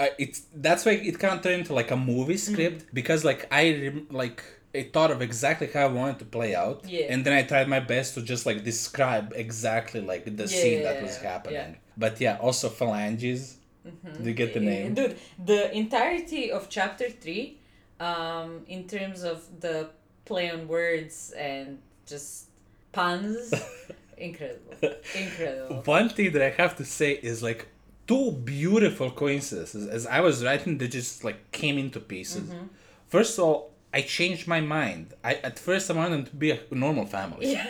I 0.00 0.12
it's 0.18 0.42
that's 0.54 0.84
why 0.86 0.92
it 0.92 1.18
kind 1.18 1.34
of 1.36 1.42
turned 1.42 1.60
into 1.60 1.74
like 1.74 1.90
a 1.90 1.96
movie 1.96 2.34
Mm-hmm. 2.34 2.52
script 2.52 2.94
because 2.94 3.24
like 3.24 3.46
I 3.50 3.92
like 4.10 4.42
I 4.74 4.82
thought 4.92 5.10
of 5.10 5.22
exactly 5.22 5.68
how 5.72 5.84
I 5.86 5.92
wanted 5.92 6.18
to 6.20 6.24
play 6.26 6.54
out. 6.54 6.84
Yeah. 6.86 7.06
And 7.10 7.24
then 7.24 7.32
I 7.32 7.42
tried 7.42 7.68
my 7.68 7.80
best 7.80 8.14
to 8.14 8.22
just 8.22 8.46
like 8.46 8.64
describe 8.64 9.32
exactly 9.34 10.00
like 10.00 10.24
the 10.24 10.44
Yeah, 10.44 10.46
scene 10.46 10.82
that 10.82 11.02
was 11.02 11.16
happening. 11.18 11.72
yeah. 11.72 11.74
But 11.96 12.20
yeah, 12.20 12.36
also 12.40 12.68
phalanges. 12.68 13.56
Do 13.84 14.28
you 14.28 14.34
get 14.34 14.52
the 14.52 14.60
name? 14.60 14.94
Dude, 14.94 15.16
the 15.44 15.74
entirety 15.74 16.50
of 16.52 16.68
chapter 16.68 17.08
3, 17.08 17.58
um, 18.00 18.60
in 18.68 18.86
terms 18.86 19.22
of 19.24 19.42
the 19.60 19.88
play 20.26 20.50
on 20.50 20.68
words 20.68 21.32
and 21.36 21.78
just 22.06 22.48
puns, 22.92 23.54
incredible, 24.18 24.74
incredible. 25.14 25.82
One 25.86 26.10
thing 26.10 26.32
that 26.32 26.42
I 26.42 26.50
have 26.50 26.76
to 26.76 26.84
say 26.84 27.12
is 27.12 27.42
like 27.42 27.66
two 28.08 28.32
beautiful 28.32 29.10
coincidences. 29.10 29.86
As 29.86 30.06
I 30.06 30.20
was 30.20 30.42
writing, 30.44 30.78
they 30.78 30.88
just 30.88 31.22
like 31.22 31.52
came 31.52 31.78
into 31.78 32.00
pieces. 32.00 32.48
Mm-hmm. 32.48 32.66
First 33.06 33.38
of 33.38 33.44
all, 33.44 33.70
I 33.92 34.00
changed 34.00 34.48
my 34.48 34.60
mind. 34.60 35.14
I 35.22 35.34
at 35.34 35.58
first 35.58 35.90
I 35.90 35.94
wanted 35.94 36.12
them 36.12 36.24
to 36.24 36.36
be 36.36 36.50
a 36.50 36.58
normal 36.72 37.06
family. 37.06 37.54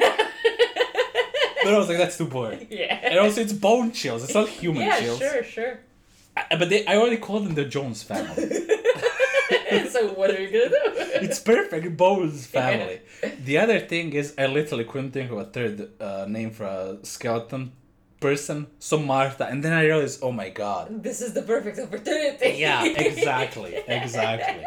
but 1.65 1.75
I 1.75 1.77
was 1.77 1.89
like, 1.89 1.99
that's 1.99 2.17
too 2.17 2.27
boring. 2.27 2.67
Yeah. 2.71 2.99
And 3.03 3.19
also, 3.19 3.41
it's 3.41 3.53
bone 3.53 3.93
chills. 3.93 4.25
It's 4.25 4.35
not 4.35 4.49
human 4.49 4.83
yeah, 4.83 5.01
chills. 5.01 5.19
sure, 5.19 5.45
sure. 5.45 5.81
I- 6.37 6.57
but 6.57 6.71
they, 6.71 6.87
I 6.87 6.97
already 6.97 7.19
called 7.19 7.45
them 7.47 7.55
the 7.55 7.65
Jones 7.65 8.03
family. 8.03 8.49
so 9.91 10.09
what 10.19 10.31
are 10.31 10.41
you 10.41 10.51
gonna 10.51 10.71
do? 10.71 10.81
it's 11.25 11.41
perfect. 11.41 11.97
Bones 11.97 12.47
family. 12.47 13.01
The 13.45 13.59
other 13.59 13.81
thing 13.81 14.13
is, 14.13 14.35
I 14.39 14.47
literally 14.47 14.85
couldn't 14.85 15.11
think 15.11 15.33
of 15.33 15.39
a 15.39 15.45
third 15.47 15.91
uh, 16.01 16.27
name 16.29 16.51
for 16.53 16.65
a 16.65 16.99
skeleton 17.03 17.73
person. 18.21 18.67
So 18.79 18.99
Martha, 18.99 19.47
and 19.47 19.63
then 19.65 19.73
I 19.73 19.85
realized, 19.85 20.21
oh 20.23 20.33
my 20.33 20.49
god. 20.51 21.03
This 21.03 21.21
is 21.21 21.33
the 21.35 21.43
perfect 21.43 21.79
opportunity. 21.79 22.51
Yeah, 22.59 22.85
exactly, 23.09 23.77
exactly. 23.87 24.65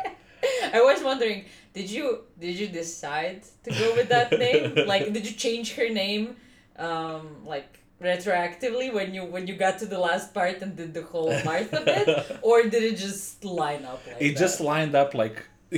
I 0.73 0.81
was 0.81 1.03
wondering, 1.03 1.45
did 1.73 1.89
you 1.89 2.21
did 2.39 2.55
you 2.59 2.67
decide 2.67 3.43
to 3.63 3.69
go 3.71 3.93
with 3.95 4.09
that 4.09 4.31
name? 4.45 4.87
like, 4.87 5.11
did 5.13 5.25
you 5.29 5.35
change 5.35 5.75
her 5.75 5.89
name, 5.89 6.35
um, 6.77 7.45
like 7.45 7.79
retroactively 8.01 8.91
when 8.93 9.13
you 9.13 9.23
when 9.25 9.45
you 9.47 9.55
got 9.55 9.77
to 9.79 9.85
the 9.85 9.99
last 9.99 10.33
part 10.33 10.61
and 10.61 10.75
did 10.75 10.93
the 10.93 11.03
whole 11.03 11.31
Martha 11.45 11.81
bit, 11.85 12.07
or 12.41 12.63
did 12.63 12.83
it 12.83 12.97
just 12.97 13.43
line 13.45 13.85
up 13.85 14.01
like 14.07 14.17
It 14.19 14.33
that? 14.33 14.39
just 14.39 14.59
lined 14.61 14.95
up 14.95 15.13
like 15.13 15.37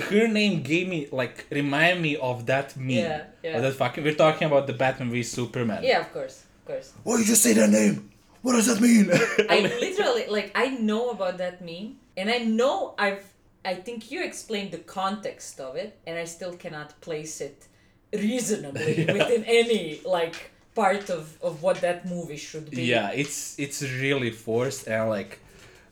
her 0.09 0.27
name 0.27 0.63
gave 0.63 0.87
me 0.87 1.07
like 1.11 1.45
remind 1.51 2.01
me 2.01 2.15
of 2.17 2.45
that 2.47 2.75
meme. 2.77 2.89
Yeah, 2.89 3.23
yeah. 3.43 3.57
Of 3.57 3.63
that 3.63 3.73
fucking. 3.75 4.03
We're 4.03 4.15
talking 4.15 4.47
about 4.47 4.65
the 4.67 4.73
Batman 4.73 5.11
v 5.11 5.21
Superman. 5.23 5.83
yeah, 5.83 5.99
of 5.99 6.11
course, 6.13 6.42
of 6.63 6.67
course. 6.73 6.93
Why 7.03 7.17
did 7.17 7.27
you 7.27 7.35
say 7.35 7.53
that 7.53 7.69
name? 7.69 8.09
What 8.41 8.53
does 8.53 8.67
that 8.67 8.81
mean? 8.81 9.09
I 9.49 9.59
literally 9.79 10.27
like 10.27 10.51
I 10.55 10.67
know 10.69 11.09
about 11.11 11.37
that 11.37 11.61
meme, 11.61 11.95
and 12.17 12.29
I 12.29 12.39
know 12.39 12.93
I've 12.97 13.23
I 13.65 13.75
think 13.75 14.11
you 14.11 14.23
explained 14.23 14.71
the 14.71 14.79
context 14.79 15.59
of 15.59 15.75
it, 15.75 15.97
and 16.05 16.17
I 16.17 16.25
still 16.25 16.53
cannot 16.53 16.99
place 17.01 17.39
it 17.41 17.67
reasonably 18.13 19.05
Yeah. 19.05 19.13
within 19.13 19.43
any 19.45 20.01
like 20.05 20.51
part 20.75 21.09
of 21.09 21.37
of 21.41 21.61
what 21.63 21.77
that 21.81 22.05
movie 22.09 22.37
should 22.37 22.69
be. 22.69 22.83
Yeah, 22.83 23.11
it's 23.11 23.57
it's 23.59 23.81
really 23.81 24.31
forced 24.31 24.87
and 24.87 25.09
like 25.09 25.39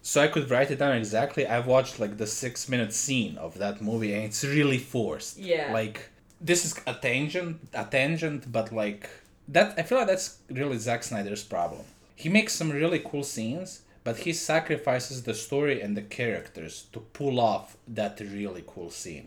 so 0.02 0.22
I 0.22 0.28
could 0.28 0.50
write 0.50 0.72
it 0.72 0.80
down 0.80 0.96
exactly. 0.98 1.46
I've 1.48 1.68
watched 1.68 2.00
like 2.00 2.18
the 2.18 2.28
six 2.28 2.68
minute 2.68 2.92
scene 2.94 3.38
of 3.38 3.58
that 3.60 3.82
movie 3.82 4.14
and 4.14 4.24
it's 4.26 4.44
really 4.44 4.80
forced. 4.80 5.38
Yeah. 5.38 5.72
Like 5.72 6.10
this 6.42 6.66
is 6.66 6.76
a 6.88 6.94
tangent 6.96 7.58
a 7.74 7.86
tangent, 7.86 8.52
but 8.52 8.72
like 8.72 9.10
that 9.48 9.74
I 9.78 9.84
feel 9.84 9.98
like 9.98 10.08
that's 10.08 10.38
really 10.50 10.78
Zack 10.78 11.04
Snyder's 11.04 11.44
problem. 11.44 11.82
He 12.16 12.30
makes 12.30 12.54
some 12.54 12.70
really 12.72 13.00
cool 13.00 13.24
scenes, 13.24 13.82
but 14.04 14.18
he 14.20 14.34
sacrifices 14.34 15.24
the 15.24 15.34
story 15.34 15.82
and 15.82 15.96
the 15.98 16.02
characters 16.02 16.86
to 16.94 17.00
pull 17.00 17.40
off 17.40 17.78
that 17.88 18.20
really 18.20 18.64
cool 18.68 18.90
scene. 18.90 19.26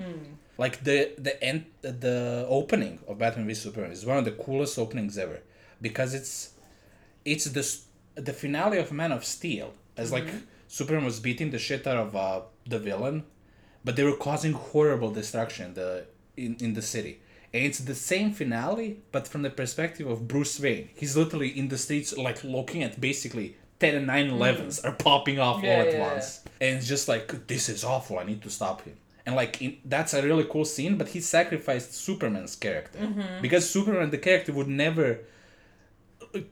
Like 0.58 0.84
the 0.84 1.12
the 1.18 1.42
end 1.42 1.66
the 1.82 2.46
opening 2.48 3.00
of 3.08 3.18
Batman 3.18 3.46
v 3.46 3.54
Superman 3.54 3.90
is 3.90 4.06
one 4.06 4.18
of 4.18 4.24
the 4.24 4.32
coolest 4.32 4.78
openings 4.78 5.18
ever 5.18 5.40
because 5.80 6.14
it's 6.14 6.52
it's 7.24 7.46
the 7.46 7.64
the 8.14 8.32
finale 8.32 8.78
of 8.78 8.92
Man 8.92 9.10
of 9.12 9.24
Steel 9.24 9.74
as 9.96 10.12
like 10.12 10.26
Superman 10.68 11.04
was 11.04 11.20
beating 11.20 11.50
the 11.50 11.58
shit 11.58 11.86
out 11.86 11.96
of 11.96 12.16
uh, 12.16 12.40
the 12.66 12.78
villain, 12.78 13.24
but 13.84 13.96
they 13.96 14.04
were 14.04 14.16
causing 14.16 14.52
horrible 14.52 15.10
destruction 15.10 15.74
the 15.74 16.06
in, 16.36 16.56
in 16.60 16.74
the 16.74 16.82
city. 16.82 17.20
And 17.54 17.64
it's 17.64 17.78
the 17.78 17.94
same 17.94 18.32
finale, 18.32 18.98
but 19.12 19.28
from 19.28 19.42
the 19.42 19.50
perspective 19.50 20.06
of 20.08 20.26
Bruce 20.28 20.58
Wayne. 20.60 20.88
He's 20.94 21.16
literally 21.16 21.50
in 21.60 21.68
the 21.68 21.78
streets, 21.78 22.10
like 22.18 22.42
looking 22.44 22.82
at 22.82 23.00
basically 23.00 23.56
10 23.78 23.94
and 23.94 24.06
9 24.08 24.30
11s 24.32 24.84
are 24.84 24.92
popping 24.92 25.38
off 25.38 25.62
Yeah, 25.62 25.74
all 25.74 25.80
at 25.82 25.86
yeah, 25.86 25.92
yeah. 25.98 26.12
once. 26.12 26.40
And 26.60 26.76
it's 26.78 26.88
just 26.88 27.06
like, 27.08 27.46
this 27.46 27.68
is 27.68 27.84
awful, 27.84 28.18
I 28.18 28.24
need 28.24 28.42
to 28.42 28.50
stop 28.50 28.82
him. 28.82 28.96
And 29.24 29.36
like, 29.36 29.62
in, 29.62 29.78
that's 29.84 30.12
a 30.14 30.22
really 30.22 30.44
cool 30.44 30.64
scene, 30.64 30.98
but 30.98 31.08
he 31.08 31.20
sacrificed 31.20 31.94
Superman's 31.94 32.56
character. 32.56 32.98
Mm-hmm. 32.98 33.40
Because 33.40 33.70
Superman, 33.70 34.10
the 34.10 34.18
character, 34.18 34.52
would 34.52 34.68
never 34.68 35.20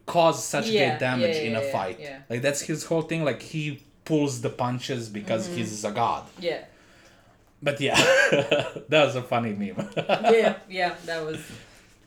cause 0.07 0.45
such 0.45 0.69
Yeah, 0.69 0.91
great 0.91 1.01
damage 1.01 1.37
yeah, 1.37 1.43
in 1.43 1.57
a 1.57 1.63
yeah, 1.63 1.73
fight. 1.73 1.99
yeah. 2.01 2.19
Like 2.31 2.43
that's 2.43 2.63
his 2.63 2.85
whole 2.85 3.03
thing. 3.03 3.25
Like 3.25 3.43
he 3.43 3.83
pulls 4.05 4.41
the 4.41 4.51
punches 4.51 5.09
because 5.09 5.47
Mm-hmm. 5.49 5.57
he's 5.57 5.85
a 5.85 5.91
god. 5.91 6.29
Yeah. 6.39 6.65
But 7.63 7.81
yeah, 7.81 7.97
that 8.89 9.05
was 9.07 9.15
a 9.17 9.23
funny 9.23 9.53
meme. 9.53 9.89
yeah, 9.97 10.57
yeah, 10.69 10.95
that 11.07 11.25
was. 11.25 11.41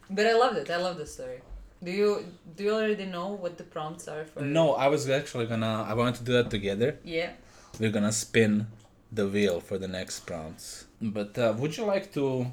But 0.10 0.26
I 0.28 0.34
loved 0.34 0.58
it. 0.58 0.70
I 0.70 0.78
love 0.78 0.98
the 0.98 1.06
story. 1.06 1.42
Do 1.84 1.92
you 1.92 2.26
do 2.56 2.64
you 2.66 2.74
already 2.74 3.06
know 3.06 3.30
what 3.30 3.58
the 3.58 3.64
prompts 3.64 4.08
are 4.08 4.26
for? 4.26 4.42
no, 4.42 4.74
I 4.74 4.88
was 4.88 5.10
actually 5.10 5.46
gonna. 5.46 5.86
I 5.88 5.94
wanted 5.94 6.16
to 6.16 6.24
do 6.24 6.34
that 6.34 6.50
together. 6.50 7.00
Yeah. 7.04 7.32
We're 7.80 7.92
gonna 7.92 8.12
spin 8.12 8.68
the 9.12 9.28
wheel 9.28 9.60
for 9.60 9.78
the 9.78 9.88
next 9.88 10.22
prompts. 10.22 10.86
But 11.02 11.38
uh, 11.38 11.54
would 11.58 11.78
you 11.78 11.86
like 11.86 12.12
to 12.14 12.48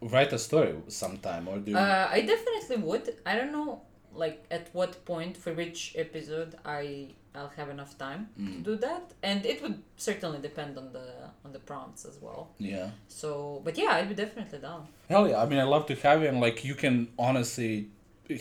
write 0.00 0.32
a 0.32 0.38
story 0.38 0.74
sometime, 0.88 1.48
or 1.48 1.58
do 1.58 1.72
you? 1.72 1.76
Uh, 1.78 2.08
I 2.10 2.20
definitely 2.22 2.78
would. 2.88 3.14
I 3.26 3.36
don't 3.36 3.52
know, 3.52 3.82
like 4.14 4.44
at 4.50 4.68
what 4.72 5.04
point 5.04 5.36
for 5.36 5.52
which 5.52 5.94
episode 5.96 6.54
I 6.64 7.08
I'll 7.38 7.54
have 7.60 7.70
enough 7.76 7.92
time 8.06 8.22
Mm. 8.40 8.46
to 8.56 8.58
do 8.70 8.74
that, 8.86 9.04
and 9.30 9.40
it 9.52 9.58
would 9.62 9.78
certainly 10.08 10.40
depend 10.48 10.72
on 10.82 10.86
the 10.96 11.06
on 11.44 11.50
the 11.56 11.62
prompts 11.70 12.02
as 12.10 12.16
well. 12.26 12.42
yeah. 12.58 12.88
So, 13.20 13.28
but 13.66 13.74
yeah, 13.82 13.92
I'd 13.96 14.08
be 14.14 14.16
definitely 14.24 14.58
down. 14.68 14.82
Hell 15.12 15.24
yeah! 15.30 15.42
I 15.42 15.46
mean, 15.50 15.60
I 15.66 15.68
love 15.74 15.84
to 15.90 15.94
have 16.06 16.18
it, 16.24 16.28
and 16.32 16.40
like 16.46 16.58
you 16.68 16.74
can 16.84 16.94
honestly 17.26 17.72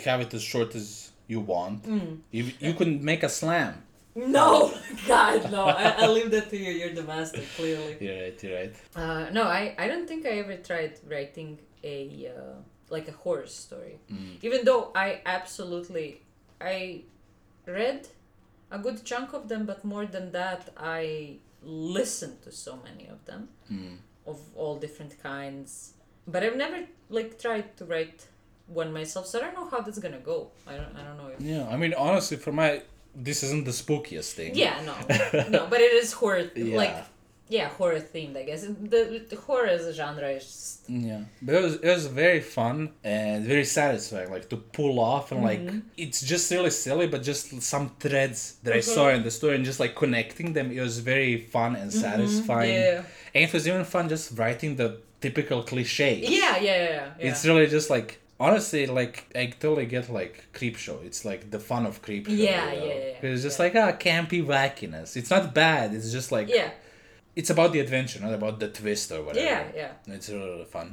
have 0.10 0.20
it 0.26 0.32
as 0.38 0.44
short 0.54 0.72
as 0.82 0.88
you 1.34 1.40
want. 1.54 1.80
Mm. 1.96 2.12
You 2.38 2.44
you 2.66 2.74
can 2.80 2.92
make 3.12 3.22
a 3.30 3.32
slam. 3.42 3.74
No, 4.40 4.52
God, 5.14 5.40
no! 5.56 5.62
I, 5.82 5.84
I'll 6.02 6.14
leave 6.20 6.32
that 6.36 6.48
to 6.54 6.58
you. 6.66 6.72
You're 6.80 6.96
the 7.02 7.08
master, 7.14 7.44
clearly. 7.58 7.94
You're 8.04 8.20
right. 8.24 8.44
You're 8.44 8.56
right. 8.62 8.76
Uh, 9.02 9.24
no, 9.38 9.44
I, 9.60 9.62
I 9.84 9.86
don't 9.92 10.08
think 10.12 10.22
I 10.26 10.34
ever 10.44 10.56
tried 10.70 10.94
writing 11.12 11.50
a 11.96 11.98
uh, 12.36 12.56
like 12.96 13.08
a 13.14 13.16
horror 13.24 13.46
story. 13.64 13.96
Mm. 14.12 14.34
Even 14.48 14.60
though 14.68 14.84
I 15.06 15.08
absolutely 15.38 16.08
I 16.60 17.04
read 17.68 18.02
a 18.72 18.78
good 18.80 19.04
chunk 19.06 19.34
of 19.34 19.48
them, 19.50 19.66
but 19.66 19.84
more 19.84 20.06
than 20.06 20.32
that, 20.32 20.70
I 20.78 21.38
listened 21.64 22.42
to 22.44 22.52
so 22.52 22.80
many 22.84 23.08
of 23.08 23.20
them 23.26 23.50
Mm. 23.72 23.98
of 24.26 24.40
all 24.56 24.76
different 24.78 25.14
kinds. 25.24 25.94
But 26.28 26.44
I've 26.44 26.58
never 26.58 26.80
like 27.10 27.40
tried 27.40 27.76
to 27.78 27.86
write 27.86 28.28
one 28.68 28.92
myself, 28.92 29.26
so 29.28 29.40
I 29.40 29.42
don't 29.44 29.56
know 29.56 29.68
how 29.70 29.80
that's 29.82 30.00
gonna 30.00 30.20
go. 30.34 30.52
I 30.68 30.76
don't 30.80 30.94
I 31.00 31.02
don't 31.06 31.18
know 31.18 31.28
if 31.34 31.40
Yeah, 31.42 31.68
I 31.74 31.78
mean, 31.78 31.94
honestly, 31.94 32.38
for 32.38 32.52
my 32.52 32.82
this 33.16 33.42
isn't 33.44 33.64
the 33.66 33.72
spookiest 33.72 34.32
thing. 34.34 34.52
yeah 34.56 34.76
no 34.90 34.94
no, 35.50 35.68
but 35.72 35.80
it 35.88 35.94
is 36.04 36.14
horror 36.14 36.46
Yeah. 36.56 36.78
like 36.78 36.98
yeah 37.50 37.68
horror 37.70 38.00
themed 38.00 38.36
I 38.38 38.44
guess. 38.44 38.62
The, 38.94 39.26
the 39.30 39.36
horror 39.36 39.68
as 39.68 39.86
a 39.86 39.94
genre 39.94 40.30
is 40.30 40.44
just 40.44 40.90
Yeah, 40.90 41.22
but 41.42 41.56
it 41.56 41.64
was 41.64 41.76
it 41.76 41.92
was 41.98 42.06
very 42.08 42.42
fun 42.42 42.92
and 43.04 43.46
very 43.46 43.66
satisfying, 43.66 44.30
like 44.32 44.50
to 44.50 44.58
pull 44.58 45.00
off 45.00 45.32
and 45.32 45.44
like 45.44 45.60
Mm-hmm. 45.62 45.80
it's 45.98 46.22
just 46.22 46.52
really 46.52 46.70
silly, 46.72 47.08
but 47.08 47.22
just 47.24 47.62
some 47.62 47.86
threads 48.00 48.40
that 48.64 48.74
I 48.74 48.82
saw 48.82 49.10
in 49.10 49.24
the 49.24 49.32
story 49.32 49.56
and 49.56 49.66
just 49.66 49.80
like 49.80 49.96
connecting 49.96 50.54
them, 50.54 50.72
it 50.72 50.82
was 50.82 51.00
very 51.00 51.36
fun 51.56 51.76
and 51.76 51.92
satisfying. 51.92 52.76
Mm-hmm. 52.76 53.04
yeah. 53.06 53.34
And 53.36 53.44
it 53.48 53.54
was 53.54 53.68
even 53.68 53.84
fun 53.86 54.10
just 54.10 54.38
writing 54.40 54.76
the 54.76 54.90
typical 55.22 55.60
cliches. 55.64 56.30
Yeah, 56.30 56.58
yeah, 56.58 56.62
yeah, 56.62 56.90
yeah. 57.20 57.28
It's 57.28 57.46
really 57.46 57.68
just 57.68 57.90
like 57.90 58.10
honestly 58.40 58.86
like 59.00 59.16
I 59.36 59.48
totally 59.48 59.86
get 59.88 60.10
like 60.10 60.34
creep 60.54 60.76
show. 60.78 61.00
It's 61.04 61.26
like 61.26 61.42
the 61.56 61.60
fun 61.60 61.86
of 61.86 62.02
creep 62.02 62.28
show. 62.28 62.34
Yeah, 62.34 62.72
you 62.74 62.80
know? 62.80 62.86
yeah, 62.86 62.94
yeah, 63.22 63.30
It's 63.30 63.42
just 63.48 63.60
like 63.64 63.74
ah 63.76 63.92
campy 63.94 64.42
wackiness. 64.54 65.16
It's 65.20 65.30
not 65.36 65.54
bad. 65.54 65.94
It's 65.94 66.12
just 66.12 66.32
like 66.32 66.48
yeah, 66.50 66.70
it's 67.40 67.50
about 67.56 67.70
the 67.76 67.80
adventure, 67.86 68.20
not 68.28 68.34
about 68.42 68.56
the 68.64 68.70
twist 68.80 69.08
or 69.16 69.22
whatever. 69.26 69.46
yeah, 69.46 69.64
yeah. 69.82 70.16
It's 70.16 70.28
really, 70.30 70.50
really 70.54 70.66
fun. 70.78 70.88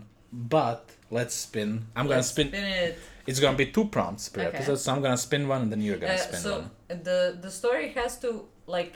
But 0.56 0.82
let's 1.18 1.34
spin. 1.48 1.70
I'm 1.96 2.06
gonna 2.10 2.22
spin. 2.34 2.48
spin 2.48 2.64
it. 2.64 2.98
It's 3.28 3.40
gonna 3.44 3.56
be 3.64 3.68
two 3.76 3.86
prompts 3.96 4.24
per 4.32 4.40
Okay. 4.42 4.50
episode, 4.56 4.78
so 4.84 4.88
I'm 4.92 5.02
gonna 5.06 5.16
spin 5.28 5.42
one 5.54 5.60
and 5.64 5.70
then 5.72 5.80
you're 5.86 6.00
gonna 6.04 6.20
Uh, 6.22 6.28
spin 6.28 6.40
so 6.48 6.52
one. 6.58 6.70
the 7.08 7.18
the 7.44 7.50
story 7.60 7.88
has 8.00 8.12
to 8.24 8.28
like 8.76 8.92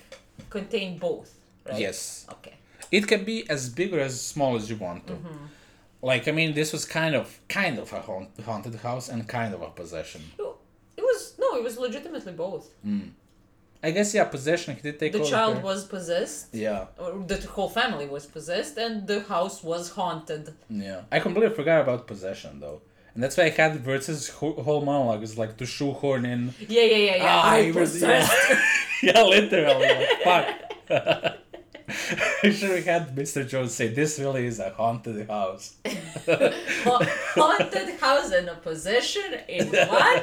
contain 0.57 0.89
both, 1.07 1.31
right? 1.69 1.81
Yes. 1.87 1.99
Okay. 2.37 2.55
It 2.97 3.05
can 3.11 3.23
be 3.33 3.37
as 3.55 3.63
big 3.81 3.89
or 3.95 4.01
as 4.11 4.15
small 4.35 4.53
as 4.59 4.65
you 4.71 4.77
want 4.87 5.01
to. 5.11 5.15
Mm-hmm. 5.15 5.45
Like 6.11 6.25
I 6.31 6.33
mean, 6.39 6.51
this 6.61 6.71
was 6.77 6.83
kind 7.01 7.15
of 7.21 7.27
kind 7.61 7.77
of 7.83 7.87
a 7.99 8.01
haunt, 8.09 8.29
haunted 8.49 8.75
house 8.89 9.07
and 9.13 9.21
kind 9.39 9.53
of 9.57 9.61
a 9.69 9.71
possession. 9.81 10.23
It 11.01 11.05
was 11.11 11.21
no, 11.43 11.49
it 11.59 11.63
was 11.69 11.75
legitimately 11.87 12.35
both. 12.47 12.67
I 13.83 13.91
guess 13.93 14.13
yeah, 14.15 14.25
possession. 14.25 14.75
He 14.77 14.83
did 14.83 14.99
take 14.99 15.13
The 15.13 15.25
child 15.25 15.63
was 15.63 15.85
possessed, 15.85 16.53
Yeah, 16.53 16.87
or 16.99 17.11
the 17.27 17.39
whole 17.55 17.69
family 17.69 18.07
was 18.07 18.27
possessed, 18.27 18.77
and 18.77 19.07
the 19.07 19.21
house 19.21 19.63
was 19.63 19.91
haunted. 19.91 20.55
yeah. 20.69 21.03
I 21.13 21.21
completely 21.21 21.55
forgot 21.55 21.83
about 21.83 22.07
possession 22.07 22.59
though, 22.61 22.81
and 23.15 23.23
that's 23.23 23.37
why 23.37 23.45
I 23.45 23.51
had 23.51 23.85
Wirtz's 23.87 24.29
whole 24.31 24.81
monologue 24.91 25.23
is 25.23 25.39
like 25.39 25.57
to 25.59 25.67
shoehorn 25.67 26.25
in. 26.27 26.55
Yeah, 26.59 26.83
yeah, 26.83 26.97
yeah, 26.97 27.17
yeah. 27.17 27.41
Ah, 27.45 27.51
I 27.53 27.71
was- 27.71 28.03
yeah, 28.03 28.29
yeah, 29.03 29.23
literally. 29.23 29.87
Like, 29.89 30.25
fuck. 30.25 30.49
I 32.45 32.51
should 32.51 32.71
have 32.71 32.85
had 32.85 33.17
Mr. 33.17 33.49
Jones 33.49 33.75
say 33.75 33.89
this 33.89 34.19
really 34.19 34.45
is 34.47 34.59
a 34.61 34.71
haunted 34.71 35.27
house. 35.29 35.75
Ha- 36.27 37.07
haunted 37.35 37.99
house 38.01 38.31
and 38.33 38.49
a 38.49 38.55
possession 38.57 39.35
in 39.49 39.69
one. 39.69 40.23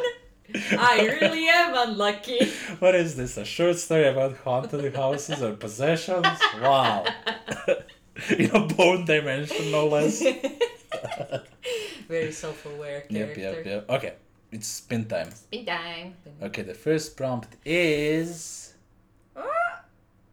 I 0.53 1.17
really 1.21 1.47
am 1.47 1.73
unlucky. 1.89 2.39
What 2.79 2.95
is 2.95 3.15
this? 3.15 3.37
A 3.37 3.45
short 3.45 3.77
story 3.77 4.07
about 4.07 4.37
haunted 4.37 4.95
houses 4.95 5.41
or 5.41 5.53
possessions? 5.53 6.27
Wow. 6.61 7.05
In 8.37 8.49
a 8.51 8.59
bone 8.67 9.05
dimension, 9.05 9.71
no 9.71 9.87
less. 9.87 10.21
Very 12.07 12.31
self-aware 12.31 13.05
Yep, 13.09 13.35
character. 13.35 13.41
yep, 13.41 13.55
yep. 13.55 13.65
yep. 13.65 13.89
Okay, 13.89 14.13
it's 14.51 14.67
spin 14.67 15.05
time. 15.05 15.29
Big 15.51 15.65
time. 15.65 16.13
Okay, 16.41 16.61
the 16.61 16.73
first 16.73 17.17
prompt 17.17 17.55
is. 17.65 18.73
Uh, 19.35 19.41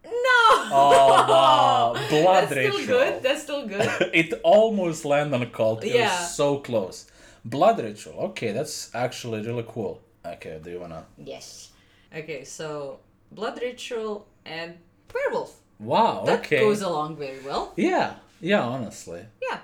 no. 0.05 0.41
Oh, 0.75 1.27
wow. 1.29 1.93
Blood 2.11 2.45
That's 2.49 2.57
ritual. 2.57 2.79
still 2.79 2.87
good. 2.99 3.23
That's 3.23 3.43
still 3.43 3.67
good. 3.67 4.11
it 4.15 4.33
almost 4.45 5.05
landed 5.05 5.35
on 5.35 5.43
a 5.43 5.47
cult. 5.47 5.83
It 5.85 5.95
Yeah. 5.95 6.09
was 6.11 6.37
so 6.37 6.59
close. 6.59 7.07
Blood 7.45 7.81
ritual. 7.81 8.19
Okay, 8.31 8.53
that's 8.53 8.95
actually 8.95 9.43
really 9.43 9.65
cool. 9.67 10.01
Okay, 10.25 10.61
do 10.63 10.71
you 10.71 10.81
wanna? 10.81 11.05
yes. 11.19 11.71
Okay, 12.15 12.45
so 12.45 12.99
blood 13.33 13.59
ritual 13.61 14.27
and 14.45 14.77
werewolf. 15.13 15.57
Wow. 15.79 16.25
That 16.27 16.41
okay. 16.41 16.61
goes 16.61 16.83
along 16.83 17.17
very 17.17 17.41
well. 17.41 17.73
Yeah. 17.77 18.15
Yeah. 18.41 18.63
Honestly. 18.63 19.25
Yeah. 19.41 19.59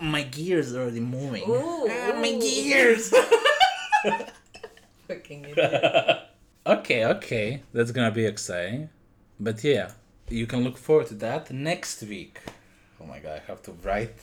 My 0.00 0.22
gears 0.22 0.74
are 0.74 0.82
already 0.82 1.00
moving. 1.00 1.44
Ooh, 1.48 1.86
Ah, 1.88 2.18
my 2.20 2.32
gears. 2.38 3.12
Fucking 5.08 5.44
idiot. 5.44 6.20
okay. 6.66 7.04
Okay. 7.06 7.62
That's 7.72 7.90
gonna 7.92 8.10
be 8.10 8.24
exciting. 8.26 8.88
But 9.38 9.62
yeah, 9.62 9.90
you 10.28 10.46
can 10.46 10.64
look 10.64 10.78
forward 10.78 11.06
to 11.08 11.14
that 11.16 11.50
next 11.52 12.02
week. 12.02 12.40
Oh 13.00 13.06
my 13.06 13.18
god, 13.18 13.42
I 13.42 13.50
have 13.50 13.62
to 13.62 13.72
write, 13.84 14.18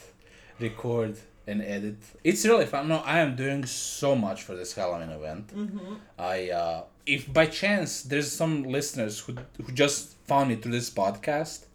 record, 0.59 1.17
and 1.49 1.61
edit. 1.63 1.97
It's 2.23 2.45
really 2.45 2.65
fun. 2.65 2.87
No, 2.87 2.97
I 2.97 3.19
am 3.19 3.35
doing 3.35 3.65
so 3.65 4.15
much 4.15 4.43
for 4.43 4.55
this 4.55 4.73
Halloween 4.73 5.09
event. 5.09 5.47
Mm-hmm. 5.47 5.93
I 6.17 6.49
uh, 6.49 6.83
if 7.05 7.31
by 7.33 7.47
chance 7.47 8.03
there's 8.03 8.31
some 8.31 8.63
listeners 8.63 9.19
who 9.19 9.35
who 9.63 9.71
just 9.73 10.15
found 10.27 10.49
me 10.49 10.55
through 10.55 10.73
this 10.73 10.89
podcast, 10.89 11.65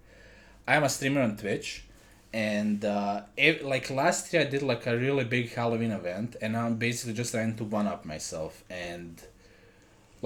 I 0.66 0.76
am 0.76 0.84
a 0.84 0.88
streamer 0.88 1.22
on 1.22 1.36
Twitch, 1.36 1.84
and 2.32 2.84
uh, 2.84 3.22
like 3.62 3.90
last 3.90 4.32
year 4.32 4.42
I 4.42 4.46
did 4.46 4.62
like 4.62 4.86
a 4.86 4.96
really 4.96 5.24
big 5.24 5.52
Halloween 5.52 5.90
event, 5.90 6.36
and 6.40 6.56
I'm 6.56 6.76
basically 6.76 7.14
just 7.14 7.32
trying 7.32 7.56
to 7.56 7.64
one 7.64 7.86
up 7.86 8.04
myself 8.04 8.64
and. 8.70 9.20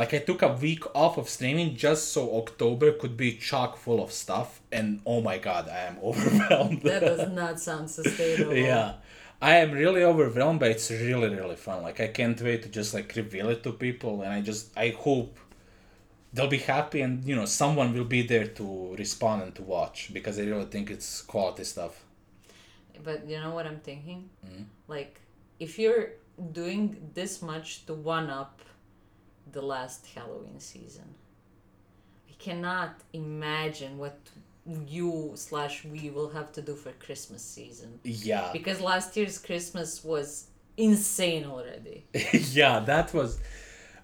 Like 0.01 0.13
I 0.19 0.21
took 0.29 0.41
a 0.43 0.53
week 0.67 0.85
off 1.05 1.15
of 1.21 1.27
streaming 1.37 1.71
just 1.87 2.03
so 2.15 2.23
October 2.43 2.89
could 3.01 3.17
be 3.25 3.31
chock 3.49 3.73
full 3.85 4.01
of 4.05 4.11
stuff, 4.25 4.49
and 4.77 4.87
oh 5.13 5.21
my 5.29 5.37
god, 5.49 5.65
I 5.79 5.81
am 5.91 5.97
overwhelmed. 6.11 6.81
that 6.83 7.01
does 7.11 7.27
not 7.41 7.55
sound 7.69 7.87
sustainable. 7.99 8.55
yeah 8.71 8.89
i 9.41 9.55
am 9.65 9.71
really 9.83 10.03
overwhelmed 10.13 10.59
but 10.63 10.71
it's 10.75 10.91
really 10.91 11.29
really 11.41 11.55
fun 11.67 11.79
like 11.89 11.99
i 12.07 12.09
can't 12.19 12.41
wait 12.47 12.61
to 12.65 12.69
just 12.79 12.91
like 12.97 13.09
reveal 13.23 13.49
it 13.55 13.61
to 13.63 13.71
people 13.87 14.15
and 14.23 14.31
i 14.37 14.41
just 14.51 14.65
i 14.77 14.89
hope 15.07 15.33
they'll 16.33 16.49
be 16.59 16.65
happy 16.75 17.01
and 17.07 17.13
you 17.29 17.37
know 17.39 17.45
someone 17.63 17.89
will 17.97 18.11
be 18.19 18.23
there 18.33 18.49
to 18.59 18.67
respond 18.99 19.39
and 19.45 19.55
to 19.55 19.63
watch 19.77 19.99
because 20.13 20.35
i 20.41 20.43
really 20.43 20.65
think 20.75 20.91
it's 20.97 21.11
quality 21.33 21.65
stuff 21.75 21.95
But 23.09 23.19
you 23.31 23.39
know 23.43 23.53
what 23.57 23.65
I'm 23.71 23.81
thinking? 23.91 24.21
Mm. 24.45 24.65
Like, 24.89 25.21
if 25.67 25.79
you're 25.79 26.07
doing 26.53 26.83
this 27.15 27.33
much 27.51 27.87
to 27.87 27.95
one 27.95 28.29
up 28.43 28.61
the 29.53 29.63
last 29.63 30.07
Halloween 30.15 30.61
season, 30.61 31.15
I 32.29 32.35
cannot 32.39 33.01
imagine 33.13 33.99
what 33.99 34.19
you 34.87 35.33
slash 35.35 35.85
we 35.85 36.11
will 36.11 36.29
have 36.31 36.53
to 36.53 36.63
do 36.63 36.75
for 36.75 36.93
Christmas 36.93 37.43
season. 37.43 38.01
yeah 38.05 38.51
Because 38.53 38.81
last 38.81 39.17
year's 39.17 39.39
Christmas 39.39 40.05
was 40.05 40.49
insane 40.77 41.45
already. 41.47 42.05
yeah 42.53 42.81
that 42.81 43.13
was 43.15 43.41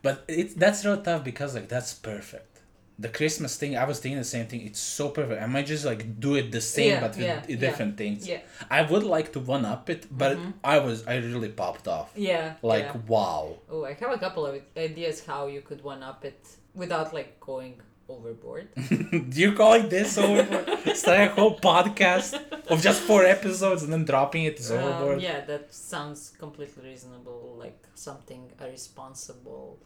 but 0.03 0.25
it's 0.29 0.55
that's 0.55 0.85
real 0.85 1.01
tough 1.01 1.23
because 1.25 1.55
like 1.55 1.69
that's 1.69 1.95
perfect 1.95 2.54
the 2.99 3.09
christmas 3.09 3.57
thing 3.57 3.77
i 3.77 3.85
was 3.85 3.99
thinking 4.01 4.19
the 4.19 4.25
same 4.37 4.47
thing 4.47 4.61
it's 4.69 4.79
so 4.99 5.09
perfect 5.09 5.43
i 5.43 5.47
might 5.47 5.67
just 5.67 5.85
like 5.85 6.03
do 6.21 6.37
it 6.37 6.53
the 6.53 6.61
same 6.61 6.91
Yeah, 6.93 7.01
but 7.01 7.11
with 7.17 7.27
yeah, 7.27 7.43
yeah, 7.49 7.57
different 7.57 7.97
things 7.97 8.29
Yeah. 8.29 8.41
i 8.71 8.83
would 8.83 9.03
like 9.03 9.33
to 9.33 9.41
one 9.41 9.65
up 9.65 9.91
it 9.91 10.07
but 10.17 10.39
i 10.63 10.79
was 10.79 11.05
i 11.07 11.17
really 11.17 11.49
popped 11.63 11.87
off 11.89 12.13
Yeah. 12.15 12.55
like 12.63 12.85
yeah. 12.95 13.01
wow 13.15 13.43
Oh, 13.71 13.85
I 13.85 13.93
have 13.95 14.13
a 14.13 14.19
couple 14.19 14.47
of 14.47 14.55
ideas 14.77 15.25
how 15.27 15.47
you 15.55 15.61
could 15.69 15.83
one 15.83 16.03
up 16.11 16.25
it 16.25 16.41
without 16.75 17.13
like 17.13 17.41
going 17.41 17.75
overboard. 18.07 18.69
do 19.33 19.37
you 19.45 19.53
calling 19.55 19.89
this 19.89 20.19
overboard 20.19 20.67
starting 21.03 21.29
a 21.29 21.35
whole 21.39 21.57
podcast 21.59 22.35
of 22.73 22.83
just 22.83 23.01
four 23.01 23.25
episodes 23.25 23.83
and 23.83 23.91
then 23.95 24.05
dropping 24.05 24.45
it 24.45 24.57
is 24.61 24.71
Um, 24.71 24.79
overboard 24.79 25.23
yeah, 25.23 25.41
that 25.51 25.73
sounds 25.75 26.21
completely 26.39 26.83
reasonable. 26.91 27.57
Like 27.65 27.81
something 27.95 28.43
a 28.61 28.67
responsible, 28.69 29.79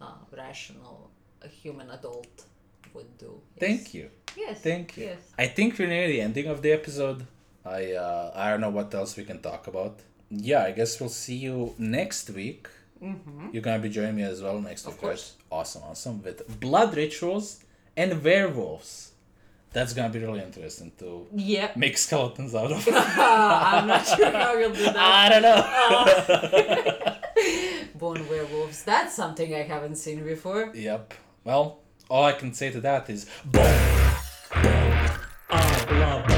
uh, 0.00 0.18
rational, 0.42 1.10
a 1.42 1.48
human 1.48 1.90
adult 1.90 2.44
would 2.94 3.18
do. 3.18 3.40
thank 3.58 3.94
you 3.94 4.08
Yes. 4.36 4.60
thank 4.60 4.96
you 4.96 5.04
Yes. 5.04 5.20
i 5.38 5.46
think 5.46 5.78
we're 5.78 5.88
near 5.88 6.08
the 6.08 6.20
ending 6.20 6.46
of 6.46 6.62
the 6.62 6.72
episode 6.72 7.26
i 7.64 7.92
uh 7.92 8.30
i 8.34 8.50
don't 8.50 8.60
know 8.60 8.70
what 8.78 8.92
else 8.94 9.16
we 9.16 9.24
can 9.24 9.40
talk 9.40 9.66
about 9.66 9.94
yeah 10.30 10.62
i 10.64 10.72
guess 10.72 10.98
we'll 11.00 11.08
see 11.24 11.36
you 11.36 11.74
next 11.78 12.30
week 12.30 12.68
Mm-hmm. 13.02 13.48
you're 13.52 13.62
gonna 13.62 13.82
be 13.88 13.90
joining 13.90 14.16
me 14.16 14.22
as 14.22 14.40
well 14.42 14.58
next 14.58 14.86
Of 14.86 14.92
week 14.94 15.00
course. 15.02 15.34
awesome 15.52 15.82
awesome 15.90 16.22
with 16.22 16.38
blood 16.60 16.96
rituals 16.96 17.62
and 17.94 18.22
werewolves 18.24 19.12
that's 19.74 19.92
gonna 19.92 20.08
be 20.08 20.18
really 20.26 20.40
interesting 20.40 20.90
to 21.00 21.26
Yep. 21.34 21.76
make 21.76 21.98
skeletons 21.98 22.54
out 22.54 22.72
of 22.72 22.88
I'm 22.92 23.86
not 23.86 24.06
sure 24.06 24.30
how 24.30 24.56
we'll 24.56 24.72
do 24.72 24.84
that. 24.84 24.96
i 24.96 25.24
don't 25.28 25.44
know 25.48 27.16
Bone 27.98 28.28
werewolves. 28.28 28.82
That's 28.84 29.14
something 29.14 29.54
I 29.54 29.62
haven't 29.62 29.96
seen 29.96 30.22
before. 30.24 30.70
Yep. 30.74 31.14
Well, 31.46 31.78
all 32.08 32.24
I 32.24 32.32
can 32.32 32.52
say 32.52 32.72
to 32.72 32.80
that 32.80 33.08
is 33.08 33.26
boom, 33.44 33.62
boom. 33.62 35.10
I 35.48 35.86
love 35.92 36.35